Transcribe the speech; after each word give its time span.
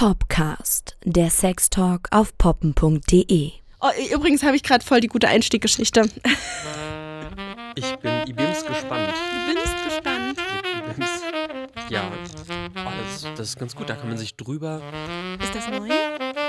Popcast, 0.00 0.96
der 1.04 1.28
Sextalk 1.28 2.08
auf 2.10 2.32
poppen.de. 2.38 3.50
Oh, 3.82 3.88
übrigens 4.14 4.42
habe 4.42 4.56
ich 4.56 4.62
gerade 4.62 4.82
voll 4.82 5.02
die 5.02 5.08
gute 5.08 5.28
Einstieggeschichte. 5.28 6.08
Ich 7.74 7.96
bin 7.96 8.10
Ibims 8.26 8.64
gespannt. 8.64 9.12
Du 9.12 9.52
bist 9.52 9.74
gespannt. 9.84 10.38
Ibims. 10.88 11.10
Ja, 11.90 12.10
oh, 12.10 12.90
das, 13.04 13.14
ist, 13.14 13.26
das 13.38 13.48
ist 13.48 13.58
ganz 13.58 13.76
gut. 13.76 13.90
Da 13.90 13.94
kann 13.94 14.08
man 14.08 14.16
sich 14.16 14.34
drüber. 14.36 14.80
Ist 15.38 15.54
das 15.54 15.68
neu? 15.68 15.90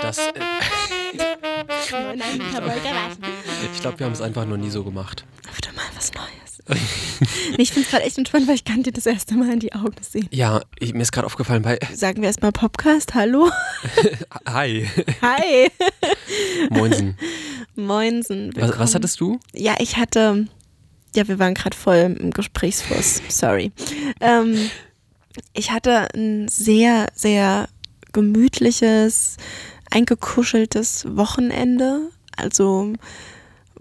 Das. 0.01 0.17
Äh, 0.17 0.31
Nein, 1.91 2.41
ich 2.49 2.55
habe 2.55 2.71
ich 3.73 3.81
glaube, 3.81 3.99
wir 3.99 4.05
haben 4.05 4.13
es 4.13 4.21
einfach 4.21 4.45
noch 4.45 4.55
nie 4.55 4.69
so 4.69 4.81
gemacht. 4.81 5.25
Wieder 5.57 5.73
mal 5.73 5.83
was 5.93 6.13
Neues. 6.13 6.40
ich 7.57 7.71
finde 7.71 7.85
es 7.85 7.91
gerade 7.91 8.03
echt 8.03 8.17
entspannt, 8.17 8.47
weil 8.47 8.55
ich 8.55 8.65
kann 8.65 8.83
dir 8.83 8.91
das 8.91 9.05
erste 9.05 9.35
Mal 9.35 9.51
in 9.53 9.59
die 9.59 9.73
Augen 9.73 9.95
sehen. 10.01 10.27
Ja, 10.31 10.61
ich, 10.79 10.93
mir 10.93 11.01
ist 11.01 11.11
gerade 11.11 11.25
aufgefallen 11.25 11.61
bei. 11.61 11.79
Sagen 11.93 12.21
wir 12.21 12.27
erstmal 12.27 12.51
Popcast, 12.51 13.13
hallo? 13.13 13.49
Hi. 14.47 14.87
Hi. 15.21 15.69
Moinsen. 16.69 17.17
Moinsen. 17.75 18.51
Was, 18.55 18.77
was 18.79 18.95
hattest 18.95 19.19
du? 19.19 19.39
Ja, 19.53 19.75
ich 19.79 19.97
hatte. 19.97 20.47
Ja, 21.13 21.27
wir 21.27 21.39
waren 21.39 21.53
gerade 21.53 21.75
voll 21.75 22.15
im 22.17 22.31
Gesprächsfluss. 22.31 23.21
Sorry. 23.27 23.73
Ähm, 24.21 24.69
ich 25.53 25.71
hatte 25.71 26.07
ein 26.13 26.47
sehr, 26.47 27.07
sehr 27.13 27.67
gemütliches, 28.13 29.35
eingekuscheltes 29.89 31.05
Wochenende. 31.17 32.09
Also, 32.37 32.93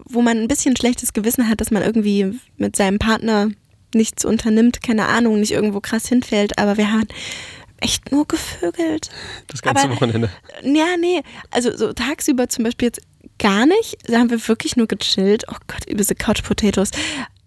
wo 0.05 0.21
man 0.21 0.37
ein 0.37 0.47
bisschen 0.47 0.75
schlechtes 0.75 1.13
Gewissen 1.13 1.47
hat, 1.49 1.61
dass 1.61 1.71
man 1.71 1.83
irgendwie 1.83 2.39
mit 2.57 2.75
seinem 2.75 2.99
Partner 2.99 3.49
nichts 3.93 4.23
unternimmt, 4.25 4.81
keine 4.81 5.07
Ahnung, 5.07 5.39
nicht 5.39 5.51
irgendwo 5.51 5.79
krass 5.81 6.07
hinfällt. 6.07 6.57
Aber 6.57 6.77
wir 6.77 6.91
haben 6.91 7.07
echt 7.79 8.11
nur 8.11 8.27
gevögelt. 8.27 9.09
Das 9.47 9.61
ganze 9.61 9.83
Aber- 9.85 9.95
Wochenende. 9.95 10.29
Ja, 10.63 10.95
nee. 10.99 11.21
Also 11.49 11.75
so 11.75 11.91
tagsüber 11.93 12.47
zum 12.49 12.63
Beispiel 12.63 12.87
jetzt 12.87 13.01
gar 13.39 13.65
nicht. 13.65 13.97
Da 14.07 14.19
haben 14.19 14.29
wir 14.29 14.47
wirklich 14.47 14.75
nur 14.75 14.87
gechillt. 14.87 15.45
Oh 15.49 15.55
Gott, 15.67 15.85
übelste 15.89 16.15
Couch 16.15 16.43
Potatoes. 16.43 16.91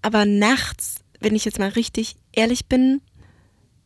Aber 0.02 0.24
nachts, 0.26 0.96
wenn 1.20 1.34
ich 1.34 1.44
jetzt 1.44 1.58
mal 1.58 1.68
richtig 1.70 2.16
ehrlich 2.32 2.66
bin, 2.66 3.00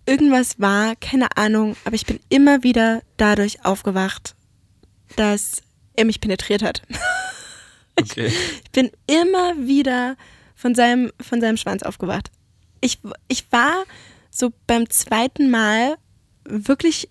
irgendwas 0.07 0.59
war, 0.59 0.97
keine 0.97 1.37
Ahnung, 1.37 1.77
aber 1.85 1.95
ich 1.95 2.07
bin 2.07 2.19
immer 2.31 2.63
wieder 2.63 3.03
dadurch 3.19 3.65
aufgewacht, 3.65 4.35
dass 5.17 5.63
er 5.95 6.07
mich 6.07 6.21
penetriert 6.21 6.63
hat. 6.63 6.83
Okay. 8.01 8.27
Ich 8.65 8.71
bin 8.73 8.91
immer 9.07 9.57
wieder 9.57 10.17
von 10.55 10.75
seinem, 10.75 11.13
von 11.21 11.41
seinem 11.41 11.57
Schwanz 11.57 11.83
aufgewacht. 11.83 12.31
Ich, 12.81 12.99
ich 13.29 13.51
war 13.51 13.85
so 14.31 14.53
beim 14.67 14.89
zweiten 14.91 15.51
Mal 15.51 15.97
wirklich 16.45 17.09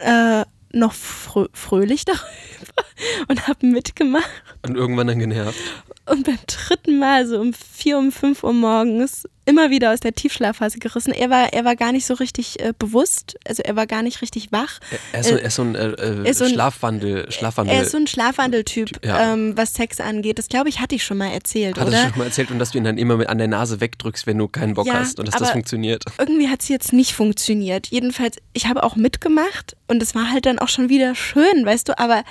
äh, 0.00 0.44
noch 0.72 0.94
frö 0.94 1.46
fröhlich 1.52 2.04
darüber 2.06 2.84
und 3.28 3.46
habe 3.48 3.66
mitgemacht. 3.66 4.30
Und 4.62 4.76
irgendwann 4.76 5.06
dann 5.06 5.18
genervt. 5.18 5.58
Und 6.06 6.26
beim 6.26 6.38
dritten 6.46 6.98
Mal, 6.98 7.26
so 7.26 7.40
um 7.40 7.52
vier, 7.52 7.98
um 7.98 8.10
fünf 8.10 8.42
Uhr 8.42 8.52
morgens, 8.52 9.28
immer 9.44 9.70
wieder 9.70 9.92
aus 9.92 10.00
der 10.00 10.12
Tiefschlafphase 10.14 10.78
gerissen. 10.78 11.12
Er 11.12 11.28
war, 11.28 11.52
er 11.52 11.64
war 11.64 11.74
gar 11.74 11.90
nicht 11.92 12.06
so 12.06 12.14
richtig 12.14 12.60
äh, 12.60 12.72
bewusst, 12.78 13.36
also 13.46 13.62
er 13.62 13.74
war 13.74 13.86
gar 13.86 14.02
nicht 14.02 14.22
richtig 14.22 14.52
wach. 14.52 14.78
Er 15.12 15.20
ist 15.20 15.28
so, 15.28 15.36
er 15.36 15.42
ist 15.46 15.54
so 15.56 15.62
ein, 15.62 15.74
äh, 15.74 15.88
äh, 15.88 16.30
ist 16.30 16.38
so 16.38 16.44
ein- 16.44 16.52
Schlafwandel. 16.52 17.30
Schlafwandel. 17.32 17.74
Er 17.76 17.82
ist 17.82 17.90
so 17.90 17.98
ein 17.98 18.06
Schlafwandeltyp, 18.06 19.04
Ja. 19.04 19.32
ähm, 19.32 19.56
was 19.56 19.74
Sex 19.74 19.98
angeht. 20.00 20.38
Das 20.38 20.48
glaube 20.48 20.68
ich, 20.68 20.80
hatte 20.80 20.94
ich 20.94 21.02
schon 21.04 21.18
mal 21.18 21.28
erzählt, 21.32 21.76
Hattest 21.76 21.88
oder? 21.96 22.04
du 22.04 22.08
schon 22.10 22.18
mal 22.18 22.24
erzählt 22.26 22.50
und 22.52 22.58
dass 22.60 22.70
du 22.70 22.78
ihn 22.78 22.84
dann 22.84 22.98
immer 22.98 23.16
mit 23.16 23.28
an 23.28 23.38
der 23.38 23.48
Nase 23.48 23.80
wegdrückst, 23.80 24.26
wenn 24.26 24.38
du 24.38 24.46
keinen 24.48 24.74
Bock 24.74 24.86
Ja, 24.86 24.94
hast 25.00 25.18
und 25.18 25.26
dass 25.26 25.34
das 25.36 25.50
funktioniert. 25.50 26.04
irgendwie 26.18 26.48
hat 26.48 26.62
es 26.62 26.68
jetzt 26.68 26.92
nicht 26.92 27.12
funktioniert. 27.12 27.88
Jedenfalls, 27.88 28.36
ich 28.52 28.66
habe 28.66 28.84
auch 28.84 28.94
mitgemacht 28.96 29.76
und 29.88 30.02
es 30.02 30.14
war 30.14 30.30
halt 30.30 30.46
dann 30.46 30.58
auch 30.60 30.68
schon 30.68 30.88
wieder 30.88 31.14
schön, 31.14 31.64
weißt 31.66 31.88
du, 31.88 31.98
aber 31.98 32.22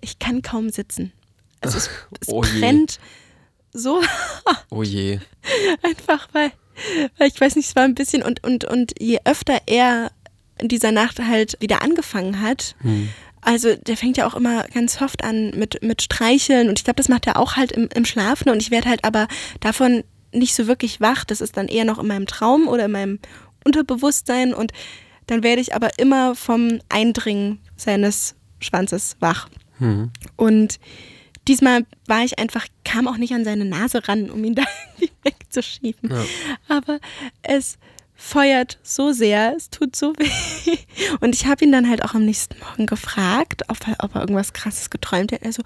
ich 0.00 0.18
kann 0.20 0.42
kaum 0.42 0.70
sitzen. 0.70 1.12
Also 1.60 1.78
es, 1.78 1.90
es 2.20 2.28
Oh 2.32 2.42
je. 2.44 2.60
So 3.72 4.02
Oh 4.70 4.82
je. 4.82 5.18
einfach, 5.82 6.28
weil, 6.32 6.52
weil 7.18 7.28
ich 7.28 7.40
weiß 7.40 7.56
nicht, 7.56 7.68
es 7.68 7.76
war 7.76 7.84
ein 7.84 7.94
bisschen 7.94 8.22
und, 8.22 8.44
und, 8.44 8.64
und 8.64 8.92
je 9.00 9.18
öfter 9.24 9.60
er 9.66 10.12
in 10.58 10.68
dieser 10.68 10.92
Nacht 10.92 11.18
halt 11.18 11.56
wieder 11.60 11.82
angefangen 11.82 12.40
hat, 12.40 12.76
Hm. 12.82 13.08
also 13.40 13.74
der 13.74 13.96
fängt 13.96 14.16
ja 14.16 14.26
auch 14.26 14.34
immer 14.34 14.64
ganz 14.74 14.98
soft 14.98 15.24
an 15.24 15.50
mit, 15.50 15.82
mit 15.82 16.02
Streicheln 16.02 16.68
und 16.68 16.78
ich 16.78 16.84
glaube, 16.84 16.98
das 16.98 17.08
macht 17.08 17.26
er 17.26 17.38
auch 17.38 17.56
halt 17.56 17.72
im, 17.72 17.88
im 17.94 18.04
Schlafen 18.04 18.50
und 18.50 18.62
ich 18.62 18.70
werde 18.70 18.88
halt 18.88 19.04
aber 19.04 19.26
davon 19.60 20.04
nicht 20.32 20.54
so 20.54 20.66
wirklich 20.66 21.00
wach. 21.00 21.24
Das 21.24 21.40
ist 21.40 21.56
dann 21.56 21.68
eher 21.68 21.84
noch 21.84 21.98
in 21.98 22.06
meinem 22.06 22.26
Traum 22.26 22.68
oder 22.68 22.86
in 22.86 22.92
meinem 22.92 23.18
Unterbewusstsein 23.64 24.54
und 24.54 24.72
dann 25.26 25.42
werde 25.42 25.60
ich 25.60 25.74
aber 25.74 25.98
immer 25.98 26.34
vom 26.34 26.80
Eindringen 26.88 27.60
seines 27.76 28.34
Schwanzes 28.60 29.16
wach. 29.20 29.48
Hm. 29.78 30.10
Und 30.36 30.78
diesmal 31.48 31.86
war 32.06 32.24
ich 32.24 32.38
einfach, 32.38 32.66
kam 32.84 33.08
auch 33.08 33.16
nicht 33.16 33.32
an 33.32 33.44
seine 33.44 33.64
Nase 33.64 34.06
ran, 34.06 34.30
um 34.30 34.42
ihn 34.44 34.54
da 34.56 34.64
irgendwie 34.98 35.12
wegzuschieben. 35.24 36.10
Ja. 36.10 36.24
Aber 36.68 37.00
es 37.42 37.78
feuert 38.14 38.78
so 38.82 39.12
sehr, 39.12 39.54
es 39.56 39.70
tut 39.70 39.96
so 39.96 40.12
weh. 40.16 40.78
Und 41.20 41.34
ich 41.34 41.46
habe 41.46 41.64
ihn 41.64 41.72
dann 41.72 41.88
halt 41.88 42.04
auch 42.04 42.14
am 42.14 42.24
nächsten 42.24 42.58
Morgen 42.60 42.86
gefragt, 42.86 43.62
ob 43.68 43.78
er, 43.86 43.96
ob 43.98 44.14
er 44.14 44.20
irgendwas 44.20 44.52
Krasses 44.52 44.90
geträumt 44.90 45.32
hat. 45.32 45.42
Er 45.42 45.52
so, 45.52 45.62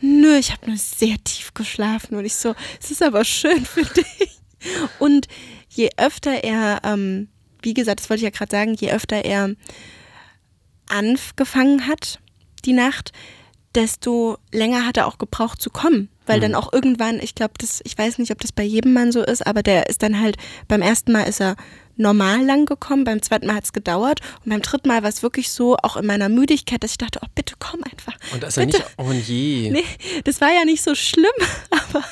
nö, 0.00 0.36
ich 0.36 0.52
habe 0.52 0.66
nur 0.66 0.76
sehr 0.76 1.16
tief 1.22 1.54
geschlafen. 1.54 2.16
Und 2.16 2.24
ich 2.24 2.34
so, 2.34 2.54
es 2.80 2.90
ist 2.90 3.02
aber 3.02 3.24
schön 3.24 3.64
für 3.64 3.84
dich. 3.84 4.40
Und 4.98 5.28
je 5.68 5.90
öfter 5.96 6.42
er, 6.42 6.80
ähm, 6.82 7.28
wie 7.62 7.74
gesagt, 7.74 8.00
das 8.00 8.10
wollte 8.10 8.18
ich 8.18 8.32
ja 8.32 8.36
gerade 8.36 8.50
sagen, 8.50 8.74
je 8.74 8.90
öfter 8.90 9.24
er 9.24 9.54
angefangen 10.88 11.86
hat, 11.86 12.18
die 12.64 12.72
Nacht, 12.72 13.12
desto 13.76 14.38
länger 14.52 14.86
hat 14.86 14.96
er 14.96 15.06
auch 15.06 15.18
gebraucht 15.18 15.60
zu 15.60 15.70
kommen. 15.70 16.08
Weil 16.28 16.40
dann 16.40 16.56
auch 16.56 16.72
irgendwann, 16.72 17.20
ich 17.20 17.36
glaube, 17.36 17.54
das, 17.58 17.80
ich 17.84 17.96
weiß 17.96 18.18
nicht, 18.18 18.32
ob 18.32 18.40
das 18.40 18.50
bei 18.50 18.64
jedem 18.64 18.92
Mann 18.94 19.12
so 19.12 19.22
ist, 19.22 19.46
aber 19.46 19.62
der 19.62 19.88
ist 19.88 20.02
dann 20.02 20.20
halt, 20.20 20.36
beim 20.66 20.82
ersten 20.82 21.12
Mal 21.12 21.22
ist 21.22 21.40
er 21.40 21.54
normal 21.96 22.44
lang 22.44 22.66
gekommen, 22.66 23.04
beim 23.04 23.22
zweiten 23.22 23.46
Mal 23.46 23.54
hat 23.54 23.64
es 23.64 23.72
gedauert 23.72 24.20
und 24.44 24.50
beim 24.50 24.60
dritten 24.60 24.88
Mal 24.88 25.02
war 25.02 25.08
es 25.08 25.22
wirklich 25.22 25.50
so, 25.50 25.76
auch 25.76 25.96
in 25.96 26.04
meiner 26.04 26.28
Müdigkeit, 26.28 26.82
dass 26.82 26.90
ich 26.92 26.98
dachte, 26.98 27.20
oh 27.22 27.28
bitte 27.36 27.54
komm 27.60 27.80
einfach. 27.84 28.14
Und 28.32 28.42
da 28.42 28.48
ist 28.48 28.56
er 28.56 28.66
Bitte. 28.66 28.78
nicht. 28.78 28.94
Oh 28.98 29.12
je. 29.12 29.70
Nee, 29.70 29.84
das 30.24 30.40
war 30.40 30.52
ja 30.52 30.64
nicht 30.64 30.82
so 30.82 30.96
schlimm, 30.96 31.30
aber 31.70 32.02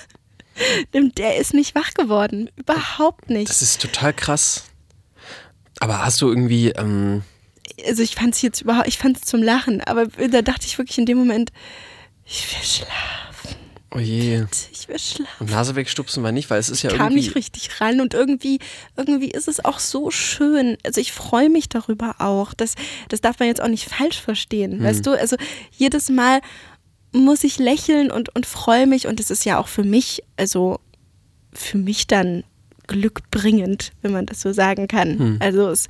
der 0.92 1.36
ist 1.38 1.52
nicht 1.52 1.74
wach 1.74 1.92
geworden. 1.94 2.50
Überhaupt 2.54 3.30
nicht. 3.30 3.50
Das 3.50 3.62
ist 3.62 3.82
total 3.82 4.12
krass. 4.12 4.64
Aber 5.80 6.04
hast 6.04 6.22
du 6.22 6.28
irgendwie. 6.28 6.68
Ähm, 6.70 7.24
also 7.86 8.02
ich 8.02 8.14
fand 8.14 8.34
es 8.34 8.42
jetzt 8.42 8.60
überhaupt, 8.62 8.88
ich 8.88 8.98
fand 8.98 9.16
es 9.16 9.22
zum 9.24 9.42
Lachen, 9.42 9.80
aber 9.80 10.06
da 10.06 10.42
dachte 10.42 10.66
ich 10.66 10.78
wirklich 10.78 10.98
in 10.98 11.06
dem 11.06 11.18
Moment, 11.18 11.50
ich 12.26 12.46
will 12.52 12.62
schlafen, 12.64 13.56
oh 13.94 13.98
je. 13.98 14.44
ich 14.72 14.88
will 14.88 14.98
schlafen. 14.98 15.30
Und 15.40 15.50
Nase 15.50 15.74
wegstupsen 15.76 16.22
war 16.22 16.32
nicht, 16.32 16.48
weil 16.50 16.58
es 16.58 16.68
ist 16.70 16.82
ja 16.82 16.90
Ich 16.90 16.96
kam 16.96 17.08
irgendwie. 17.08 17.22
nicht 17.26 17.34
richtig 17.36 17.80
ran 17.80 18.00
und 18.00 18.14
irgendwie, 18.14 18.58
irgendwie 18.96 19.30
ist 19.30 19.48
es 19.48 19.64
auch 19.64 19.78
so 19.78 20.10
schön. 20.10 20.76
Also 20.84 21.00
ich 21.00 21.12
freue 21.12 21.50
mich 21.50 21.68
darüber 21.68 22.16
auch. 22.20 22.54
Das, 22.54 22.74
das 23.08 23.20
darf 23.20 23.38
man 23.38 23.48
jetzt 23.48 23.60
auch 23.60 23.68
nicht 23.68 23.88
falsch 23.88 24.20
verstehen, 24.20 24.72
Hm. 24.78 24.84
weißt 24.84 25.06
du? 25.06 25.12
Also 25.18 25.36
jedes 25.72 26.08
Mal 26.08 26.40
muss 27.12 27.44
ich 27.44 27.58
lächeln 27.58 28.10
und, 28.10 28.34
und 28.34 28.46
freue 28.46 28.86
mich 28.86 29.06
und 29.06 29.20
es 29.20 29.30
ist 29.30 29.44
ja 29.44 29.58
auch 29.58 29.68
für 29.68 29.84
mich, 29.84 30.22
also 30.36 30.80
für 31.52 31.78
mich 31.78 32.06
dann 32.08 32.42
glückbringend, 32.86 33.92
wenn 34.02 34.12
man 34.12 34.26
das 34.26 34.40
so 34.40 34.52
sagen 34.52 34.88
kann. 34.88 35.18
Hm. 35.18 35.36
Also 35.40 35.68
es 35.68 35.88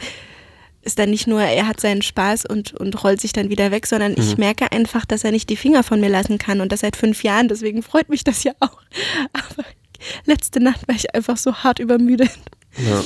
ist 0.84 0.98
dann 0.98 1.10
nicht 1.10 1.26
nur, 1.26 1.40
er 1.42 1.66
hat 1.66 1.80
seinen 1.80 2.02
Spaß 2.02 2.46
und, 2.46 2.72
und 2.74 3.02
rollt 3.02 3.20
sich 3.20 3.32
dann 3.32 3.50
wieder 3.50 3.70
weg, 3.70 3.86
sondern 3.86 4.12
Mhm. 4.12 4.18
ich 4.20 4.36
merke 4.38 4.70
einfach, 4.72 5.04
dass 5.04 5.24
er 5.24 5.32
nicht 5.32 5.48
die 5.50 5.56
Finger 5.56 5.82
von 5.82 6.00
mir 6.00 6.08
lassen 6.10 6.38
kann 6.38 6.60
und 6.60 6.70
das 6.72 6.80
seit 6.80 6.96
fünf 6.96 7.22
Jahren. 7.24 7.48
Deswegen 7.48 7.82
freut 7.82 8.08
mich 8.08 8.24
das 8.24 8.44
ja 8.44 8.52
auch. 8.60 8.78
Aber 9.32 9.64
letzte 10.26 10.60
Nacht 10.60 10.86
war 10.86 10.94
ich 10.94 11.14
einfach 11.14 11.36
so 11.36 11.54
hart 11.56 11.78
übermüdet. 11.78 12.30
Ja. 12.76 13.02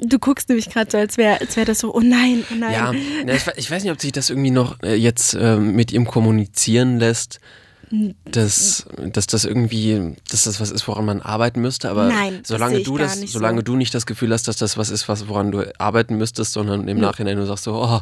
Du 0.00 0.18
guckst 0.18 0.48
nämlich 0.48 0.70
gerade 0.70 0.90
so, 0.90 0.96
als 0.96 1.16
wäre 1.18 1.40
als 1.40 1.56
wär 1.56 1.64
das 1.64 1.80
so, 1.80 1.94
oh 1.94 2.00
nein, 2.00 2.44
oh 2.52 2.54
nein. 2.54 2.72
Ja, 2.72 2.92
ich, 3.34 3.42
ich 3.56 3.70
weiß 3.70 3.82
nicht, 3.82 3.92
ob 3.92 4.00
sich 4.00 4.12
das 4.12 4.30
irgendwie 4.30 4.50
noch 4.52 4.80
äh, 4.82 4.94
jetzt 4.94 5.34
äh, 5.34 5.56
mit 5.56 5.92
ihm 5.92 6.06
kommunizieren 6.06 6.98
lässt, 6.98 7.40
dass, 8.24 8.86
dass 9.12 9.26
das 9.26 9.44
irgendwie, 9.44 10.16
dass 10.30 10.44
das 10.44 10.60
was 10.60 10.70
ist, 10.70 10.88
woran 10.88 11.04
man 11.04 11.20
arbeiten 11.20 11.60
müsste. 11.60 11.90
Aber 11.90 12.08
Nein, 12.08 12.38
das 12.40 12.48
solange 12.48 12.78
ich 12.78 12.84
du 12.84 12.96
das, 12.98 13.20
nicht 13.20 13.32
solange 13.32 13.58
so. 13.58 13.62
du 13.62 13.76
nicht 13.76 13.94
das 13.94 14.06
Gefühl 14.06 14.32
hast, 14.32 14.48
dass 14.48 14.56
das 14.56 14.76
was 14.76 14.90
ist, 14.90 15.08
was 15.08 15.28
woran 15.28 15.50
du 15.52 15.62
arbeiten 15.78 16.16
müsstest, 16.16 16.52
sondern 16.52 16.88
im 16.88 16.98
Nachhinein 16.98 17.36
du 17.36 17.46
sagst 17.46 17.64
so, 17.64 17.74
oh, 17.74 18.00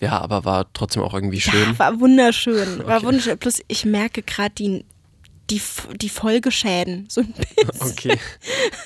ja, 0.00 0.18
aber 0.20 0.44
war 0.44 0.66
trotzdem 0.72 1.02
auch 1.02 1.14
irgendwie 1.14 1.40
schön. 1.40 1.54
Ja, 1.72 1.78
war 1.78 2.00
wunderschön. 2.00 2.78
War 2.84 2.96
Okay. 2.98 3.06
wunderschön. 3.06 3.38
Plus 3.38 3.60
ich 3.68 3.84
merke 3.84 4.22
gerade 4.22 4.54
die, 4.56 4.84
die, 5.50 5.60
die 5.96 6.08
Folgeschäden. 6.08 7.06
So 7.08 7.22
ein 7.22 7.32
bisschen. 7.32 7.92
Okay. 7.92 8.18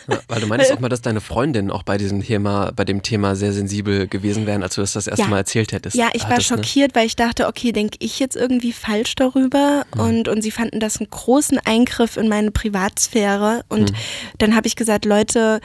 Ja, 0.08 0.18
weil 0.28 0.40
du 0.40 0.46
meinst 0.46 0.72
auch 0.72 0.78
mal, 0.80 0.88
dass 0.88 1.02
deine 1.02 1.20
Freundin 1.20 1.70
auch 1.70 1.82
bei 1.82 1.98
diesem 1.98 2.22
Thema, 2.22 2.72
bei 2.74 2.84
dem 2.84 3.02
Thema 3.02 3.34
sehr 3.36 3.52
sensibel 3.52 4.06
gewesen 4.08 4.46
wären, 4.46 4.62
als 4.62 4.74
du 4.76 4.80
das 4.80 4.92
das 4.92 5.06
erste 5.06 5.22
Ja. 5.22 5.28
Mal 5.28 5.38
erzählt 5.38 5.72
hättest. 5.72 5.96
Ja, 5.96 6.08
ich 6.12 6.22
war 6.22 6.30
Hattest, 6.32 6.50
ne? 6.50 6.56
schockiert, 6.58 6.94
weil 6.94 7.06
ich 7.06 7.16
dachte, 7.16 7.46
okay, 7.46 7.72
denke 7.72 7.96
ich 8.00 8.18
jetzt 8.18 8.36
irgendwie 8.36 8.72
falsch 8.72 9.14
darüber 9.14 9.86
und, 9.96 10.28
und 10.28 10.42
sie 10.42 10.50
fanden 10.50 10.80
das 10.80 10.98
einen 10.98 11.10
großen 11.10 11.58
Eingriff 11.64 12.16
in 12.16 12.28
meine 12.28 12.50
Privatsphäre 12.50 13.64
und 13.68 13.92
dann 14.38 14.54
habe 14.54 14.66
ich 14.66 14.76
gesagt, 14.76 15.04
Leute, 15.04 15.60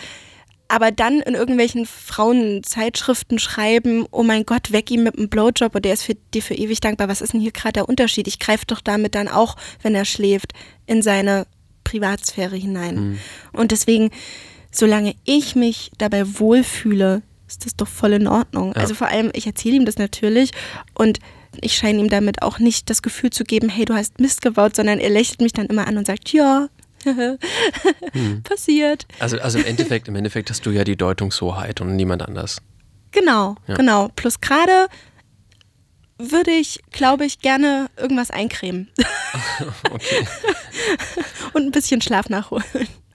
aber 0.67 0.91
dann 0.91 1.21
in 1.21 1.33
irgendwelchen 1.33 1.85
Frauenzeitschriften 1.85 3.39
schreiben, 3.39 4.05
oh 4.11 4.23
mein 4.23 4.45
Gott, 4.45 4.71
weg 4.71 4.91
ihm 4.91 5.03
mit 5.03 5.17
einem 5.17 5.29
Blowjob 5.29 5.75
und 5.75 5.85
der 5.85 5.93
ist 5.93 6.03
für 6.03 6.15
dir 6.33 6.41
für 6.41 6.55
ewig 6.55 6.79
dankbar. 6.81 7.07
Was 7.07 7.21
ist 7.21 7.33
denn 7.33 7.41
hier 7.41 7.51
gerade 7.51 7.73
der 7.73 7.89
Unterschied? 7.89 8.27
Ich 8.27 8.39
greife 8.39 8.65
doch 8.65 8.81
damit 8.81 9.15
dann 9.15 9.27
auch, 9.27 9.55
wenn 9.81 9.95
er 9.95 10.05
schläft, 10.05 10.53
in 10.85 11.01
seine 11.01 11.47
Privatsphäre 11.83 12.55
hinein. 12.55 12.95
Mhm. 12.95 13.19
Und 13.53 13.71
deswegen, 13.71 14.11
solange 14.71 15.15
ich 15.23 15.55
mich 15.55 15.91
dabei 15.97 16.39
wohlfühle, 16.39 17.21
ist 17.47 17.65
das 17.65 17.75
doch 17.75 17.87
voll 17.87 18.13
in 18.13 18.27
Ordnung. 18.27 18.73
Ja. 18.75 18.81
Also 18.81 18.93
vor 18.93 19.07
allem, 19.07 19.31
ich 19.33 19.47
erzähle 19.47 19.77
ihm 19.77 19.85
das 19.85 19.97
natürlich 19.97 20.51
und 20.93 21.19
ich 21.61 21.77
scheine 21.77 21.99
ihm 21.99 22.09
damit 22.09 22.41
auch 22.41 22.59
nicht 22.59 22.89
das 22.89 23.01
Gefühl 23.01 23.29
zu 23.29 23.43
geben, 23.43 23.69
hey, 23.69 23.85
du 23.85 23.93
hast 23.93 24.19
Mist 24.19 24.41
gebaut, 24.41 24.75
sondern 24.75 24.99
er 24.99 25.09
lächelt 25.09 25.41
mich 25.41 25.53
dann 25.53 25.67
immer 25.67 25.87
an 25.87 25.97
und 25.97 26.05
sagt, 26.05 26.33
ja, 26.33 26.67
hm. 28.13 28.43
passiert. 28.43 29.07
Also, 29.19 29.39
also 29.39 29.59
im 29.59 29.65
Endeffekt, 29.65 30.07
im 30.07 30.15
Endeffekt 30.15 30.49
hast 30.49 30.65
du 30.65 30.71
ja 30.71 30.83
die 30.83 30.95
Deutungshoheit 30.95 31.81
und 31.81 31.95
niemand 31.95 32.21
anders. 32.21 32.61
Genau, 33.11 33.55
ja. 33.67 33.75
genau. 33.75 34.09
Plus 34.15 34.41
gerade 34.41 34.87
würde 36.17 36.51
ich, 36.51 36.79
glaube 36.91 37.25
ich, 37.25 37.39
gerne 37.39 37.87
irgendwas 37.97 38.31
eincremen. 38.31 38.89
okay. 39.91 40.27
und 41.53 41.65
ein 41.65 41.71
bisschen 41.71 42.01
Schlaf 42.01 42.29
nachholen. 42.29 42.63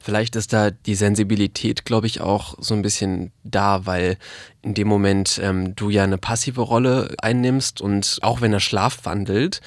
Vielleicht 0.03 0.35
ist 0.35 0.53
da 0.53 0.73
die 0.73 0.97
Sensibilität, 0.97 1.85
glaube 1.85 2.09
ich, 2.09 2.21
auch 2.21 2.57
so 2.59 2.75
ein 2.75 2.83
bisschen 2.83 3.31
da, 3.45 3.87
weil 3.87 4.19
in 4.61 4.75
dem 4.75 4.89
Moment 4.89 5.41
ähm, 5.41 5.77
du 5.77 5.91
ja 5.91 6.03
eine 6.03 6.19
passive 6.19 6.61
Rolle 6.61 7.15
einnimmst 7.23 7.81
und 7.81 8.19
auch 8.21 8.41
wenn 8.41 8.53
er 8.53 8.59
Schlaf 8.59 9.05
wandelt, 9.05 9.61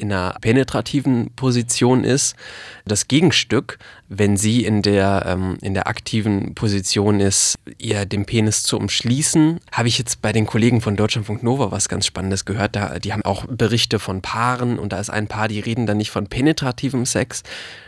in 0.00 0.12
einer 0.12 0.36
penetrativen 0.40 1.30
Position 1.36 2.04
ist. 2.04 2.34
Das 2.86 3.06
Gegenstück, 3.06 3.78
wenn 4.08 4.36
sie 4.36 4.64
in 4.64 4.82
der, 4.82 5.24
ähm, 5.26 5.58
in 5.60 5.74
der 5.74 5.86
aktiven 5.86 6.54
Position 6.54 7.20
ist, 7.20 7.58
ihr 7.78 8.06
den 8.06 8.24
Penis 8.24 8.62
zu 8.62 8.78
umschließen, 8.78 9.60
habe 9.72 9.88
ich 9.88 9.98
jetzt 9.98 10.22
bei 10.22 10.32
den 10.32 10.46
Kollegen 10.46 10.80
von 10.80 10.96
Deutschlandfunk 10.96 11.42
Nova 11.42 11.70
was 11.70 11.88
ganz 11.88 12.06
Spannendes 12.06 12.44
gehört. 12.44 12.76
Da, 12.76 12.98
die 12.98 13.12
haben 13.12 13.24
auch 13.24 13.44
Berichte 13.46 13.98
von 13.98 14.22
Paaren 14.22 14.78
und 14.78 14.92
da 14.92 15.00
ist 15.00 15.10
ein 15.10 15.28
Paar, 15.28 15.48
die 15.48 15.60
reden 15.60 15.86
dann 15.86 15.98
nicht 15.98 16.10
von 16.10 16.26
penetrativem 16.26 17.04
Sex, 17.04 17.42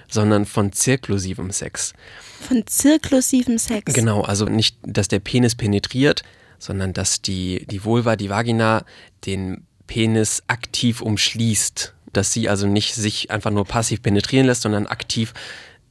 sondern 0.08 0.44
von 0.44 0.72
zirklusivem 0.72 1.50
Sex. 1.50 1.94
Von 2.40 2.66
zirklusivem 2.66 3.56
Sex? 3.56 3.94
Genau, 3.94 4.20
also 4.20 4.44
nicht, 4.44 4.76
dass 4.82 5.08
der 5.08 5.20
Penis 5.20 5.54
penetriert, 5.54 6.22
sondern 6.58 6.92
dass 6.92 7.22
die, 7.22 7.66
die 7.66 7.84
Vulva, 7.84 8.16
die 8.16 8.28
Vagina 8.28 8.84
den 9.26 9.66
Penis 9.86 10.42
aktiv 10.46 11.00
umschließt 11.00 11.94
dass 12.12 12.32
sie 12.32 12.48
also 12.48 12.66
nicht 12.66 12.94
sich 12.94 13.30
einfach 13.30 13.50
nur 13.50 13.64
passiv 13.64 14.02
penetrieren 14.02 14.46
lässt, 14.46 14.62
sondern 14.62 14.86
aktiv 14.86 15.34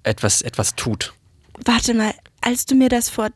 etwas, 0.04 0.42
etwas 0.42 0.76
tut. 0.76 1.14
Warte 1.66 1.94
mal, 1.94 2.14
als 2.42 2.66
du 2.66 2.76
mir 2.76 2.90
das 2.90 3.10
vor 3.10 3.30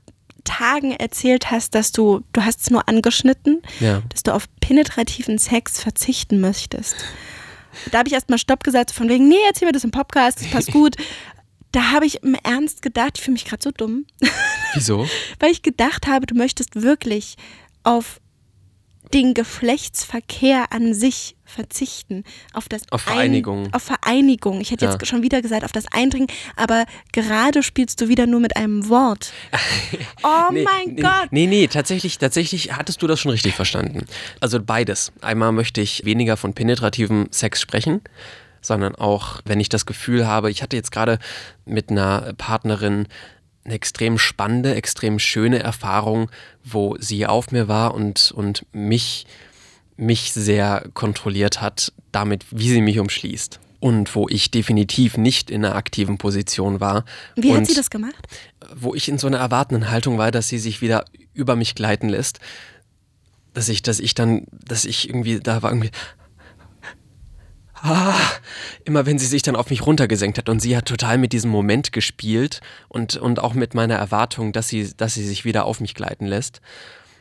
Tagen 0.43 0.91
erzählt 0.91 1.51
hast, 1.51 1.75
dass 1.75 1.91
du, 1.91 2.21
du 2.31 2.45
hast 2.45 2.61
es 2.61 2.69
nur 2.69 2.87
angeschnitten, 2.87 3.61
ja. 3.79 4.01
dass 4.09 4.23
du 4.23 4.33
auf 4.33 4.45
penetrativen 4.59 5.37
Sex 5.37 5.81
verzichten 5.81 6.39
möchtest. 6.39 6.95
Da 7.91 7.99
habe 7.99 8.07
ich 8.07 8.13
erstmal 8.13 8.39
Stopp 8.39 8.63
gesagt, 8.63 8.91
von 8.91 9.09
wegen, 9.09 9.27
nee, 9.27 9.35
erzähl 9.47 9.67
mir 9.67 9.73
das 9.73 9.83
im 9.83 9.91
Podcast, 9.91 10.41
das 10.41 10.47
passt 10.49 10.71
gut. 10.71 10.95
Da 11.71 11.91
habe 11.91 12.05
ich 12.05 12.23
im 12.23 12.37
Ernst 12.41 12.81
gedacht, 12.81 13.17
ich 13.17 13.23
fühle 13.23 13.33
mich 13.33 13.45
gerade 13.45 13.61
so 13.61 13.71
dumm. 13.71 14.05
Wieso? 14.73 15.09
Weil 15.39 15.51
ich 15.51 15.61
gedacht 15.61 16.07
habe, 16.07 16.25
du 16.25 16.35
möchtest 16.35 16.81
wirklich 16.81 17.35
auf 17.83 18.21
den 19.15 19.33
Geschlechtsverkehr 19.33 20.73
an 20.73 20.93
sich 20.93 21.37
verzichten. 21.45 22.25
Auf 22.53 22.67
das 22.67 22.81
auf 22.91 23.03
Vereinigung. 23.03 23.67
Ein, 23.67 23.73
auf 23.73 23.83
Vereinigung. 23.83 24.59
Ich 24.59 24.71
hätte 24.71 24.83
ja. 24.83 24.91
jetzt 24.91 25.07
schon 25.07 25.23
wieder 25.23 25.41
gesagt, 25.41 25.63
auf 25.63 25.71
das 25.71 25.85
Eindringen, 25.89 26.27
aber 26.57 26.85
gerade 27.13 27.63
spielst 27.63 28.01
du 28.01 28.09
wieder 28.09 28.27
nur 28.27 28.41
mit 28.41 28.57
einem 28.57 28.89
Wort. 28.89 29.31
Oh 30.23 30.51
nee, 30.51 30.63
mein 30.63 30.95
nee, 30.95 31.01
Gott. 31.01 31.27
Nee, 31.31 31.45
nee, 31.45 31.67
tatsächlich, 31.67 32.17
tatsächlich 32.17 32.73
hattest 32.75 33.01
du 33.01 33.07
das 33.07 33.19
schon 33.19 33.31
richtig 33.31 33.53
verstanden. 33.53 34.05
Also 34.41 34.59
beides. 34.61 35.11
Einmal 35.21 35.51
möchte 35.51 35.81
ich 35.81 36.03
weniger 36.03 36.35
von 36.35 36.53
penetrativem 36.53 37.27
Sex 37.31 37.61
sprechen 37.61 38.01
sondern 38.61 38.95
auch, 38.95 39.41
wenn 39.45 39.59
ich 39.59 39.69
das 39.69 39.85
Gefühl 39.85 40.25
habe, 40.25 40.49
ich 40.49 40.63
hatte 40.63 40.75
jetzt 40.75 40.91
gerade 40.91 41.19
mit 41.65 41.91
einer 41.91 42.33
Partnerin 42.35 43.07
eine 43.65 43.73
extrem 43.73 44.17
spannende, 44.17 44.75
extrem 44.75 45.19
schöne 45.19 45.59
Erfahrung, 45.59 46.29
wo 46.63 46.95
sie 46.99 47.25
auf 47.25 47.51
mir 47.51 47.67
war 47.67 47.93
und, 47.93 48.31
und 48.31 48.65
mich, 48.71 49.25
mich 49.97 50.31
sehr 50.33 50.87
kontrolliert 50.93 51.61
hat, 51.61 51.91
damit, 52.11 52.45
wie 52.51 52.69
sie 52.69 52.81
mich 52.81 52.99
umschließt. 52.99 53.59
Und 53.79 54.15
wo 54.15 54.27
ich 54.29 54.49
definitiv 54.49 55.17
nicht 55.17 55.51
in 55.51 55.63
einer 55.63 55.75
aktiven 55.75 56.17
Position 56.17 56.79
war. 56.79 57.05
Wie 57.35 57.53
hat 57.53 57.67
sie 57.67 57.75
das 57.75 57.89
gemacht? 57.89 58.27
Wo 58.75 58.95
ich 58.95 59.09
in 59.09 59.19
so 59.19 59.27
einer 59.27 59.37
erwartenden 59.37 59.91
Haltung 59.91 60.17
war, 60.17 60.31
dass 60.31 60.47
sie 60.47 60.57
sich 60.57 60.81
wieder 60.81 61.05
über 61.33 61.55
mich 61.55 61.75
gleiten 61.75 62.09
lässt. 62.09 62.39
Dass 63.53 63.69
ich, 63.69 63.83
dass 63.83 63.99
ich 63.99 64.15
dann, 64.15 64.45
dass 64.51 64.85
ich 64.85 65.07
irgendwie, 65.07 65.39
da 65.39 65.61
war 65.61 65.71
irgendwie, 65.71 65.91
ah, 67.85 68.15
immer 68.83 69.05
wenn 69.05 69.19
sie 69.19 69.25
sich 69.25 69.41
dann 69.41 69.55
auf 69.55 69.69
mich 69.69 69.85
runtergesenkt 69.85 70.37
hat 70.37 70.49
und 70.49 70.59
sie 70.59 70.75
hat 70.75 70.85
total 70.85 71.17
mit 71.17 71.33
diesem 71.33 71.51
Moment 71.51 71.91
gespielt 71.91 72.61
und, 72.89 73.17
und 73.17 73.39
auch 73.39 73.53
mit 73.53 73.73
meiner 73.73 73.95
Erwartung, 73.95 74.51
dass 74.51 74.67
sie, 74.67 74.93
dass 74.95 75.13
sie 75.13 75.25
sich 75.25 75.45
wieder 75.45 75.65
auf 75.65 75.79
mich 75.79 75.95
gleiten 75.95 76.25
lässt 76.25 76.61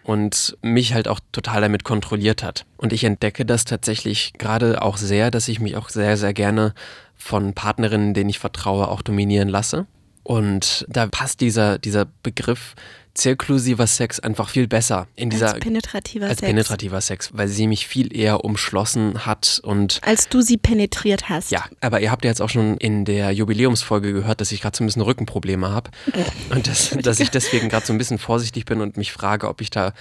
und 0.05 0.56
mich 0.62 0.94
halt 0.94 1.08
auch 1.08 1.20
total 1.32 1.62
damit 1.62 1.82
kontrolliert 1.82 2.43
hat. 2.43 2.66
Und 2.76 2.93
ich 2.93 3.05
entdecke 3.05 3.46
das 3.46 3.64
tatsächlich 3.64 4.34
gerade 4.38 4.82
auch 4.82 4.99
sehr, 4.99 5.31
dass 5.31 5.49
ich 5.49 5.61
mich 5.61 5.76
auch 5.76 5.88
sehr, 5.88 6.16
sehr 6.16 6.34
gerne 6.34 6.75
von 7.17 7.55
Partnerinnen, 7.55 8.12
denen 8.12 8.31
ich 8.31 8.38
vertraue, 8.38 8.88
auch 8.88 9.02
dominieren 9.02 9.49
lasse. 9.49 9.87
Und 10.22 10.84
da 10.88 11.06
passt 11.06 11.40
dieser, 11.40 11.78
dieser 11.78 12.06
Begriff 12.22 12.75
zirklusiver 13.14 13.87
Sex 13.87 14.19
einfach 14.19 14.49
viel 14.49 14.66
besser 14.66 15.06
in 15.14 15.31
dieser 15.31 15.55
als 15.55 15.61
penetrativer 15.61 16.26
als 16.26 16.40
Sex. 16.40 16.49
penetrativer 16.49 17.00
Sex, 17.00 17.31
weil 17.32 17.49
sie 17.49 17.69
mich 17.69 17.87
viel 17.87 18.14
eher 18.14 18.44
umschlossen 18.44 19.25
hat 19.25 19.61
und 19.62 20.00
als 20.02 20.28
du 20.28 20.40
sie 20.40 20.56
penetriert 20.56 21.28
hast. 21.28 21.52
Ja, 21.52 21.64
aber 21.81 22.00
ihr 22.00 22.11
habt 22.11 22.25
ja 22.25 22.31
jetzt 22.31 22.43
auch 22.43 22.50
schon 22.50 22.76
in 22.76 23.05
der 23.05 23.31
Jubiläumsfolge 23.31 24.12
gehört, 24.12 24.40
dass 24.40 24.50
ich 24.50 24.61
gerade 24.61 24.76
so 24.76 24.82
ein 24.82 24.87
bisschen 24.87 25.02
Rückenprobleme 25.02 25.70
habe 25.70 25.90
und 26.50 26.66
das, 26.66 26.90
dass 26.90 27.20
ich 27.20 27.31
deswegen 27.31 27.69
gerade 27.69 27.87
so 27.87 27.93
ein 27.93 27.99
bisschen 27.99 28.19
vorsichtig 28.19 28.64
bin 28.64 28.81
und 28.81 28.96
mich 28.96 29.12
frage, 29.12 29.49
ob 29.49 29.60
ich 29.60 29.70
da 29.70 29.93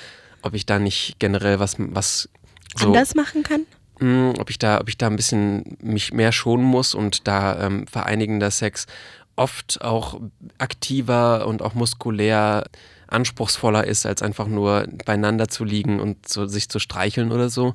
ob 0.42 0.56
ich 0.56 0.66
da 0.66 0.80
nicht 0.80 1.18
generell 1.20 1.60
was 1.60 1.76
was 1.78 2.30
so, 2.76 2.88
anders 2.88 3.14
machen 3.14 3.44
kann? 3.44 3.68
Mh, 4.00 4.32
hm, 4.32 4.34
ob 4.40 4.50
ich 4.50 4.58
da 4.58 4.80
ob 4.82 4.90
ich 4.90 4.98
da 4.98 5.08
ein 5.08 5.16
bisschen 5.16 5.78
mich 5.82 6.14
mehr 6.14 6.32
schonen 6.32 6.66
muss 6.66 6.96
und 6.96 7.28
da 7.28 7.64
ähm, 7.64 7.86
vereinigender 7.86 8.50
Sex 8.50 8.88
oft 9.36 9.82
auch 9.82 10.20
aktiver 10.58 11.48
und 11.48 11.62
auch 11.62 11.74
muskulär 11.74 12.66
anspruchsvoller 13.14 13.86
ist, 13.86 14.06
als 14.06 14.22
einfach 14.22 14.48
nur 14.48 14.88
beieinander 15.06 15.48
zu 15.48 15.64
liegen 15.64 16.00
und 16.00 16.28
so, 16.28 16.46
sich 16.46 16.70
zu 16.70 16.80
streicheln 16.80 17.32
oder 17.32 17.50
so. 17.50 17.74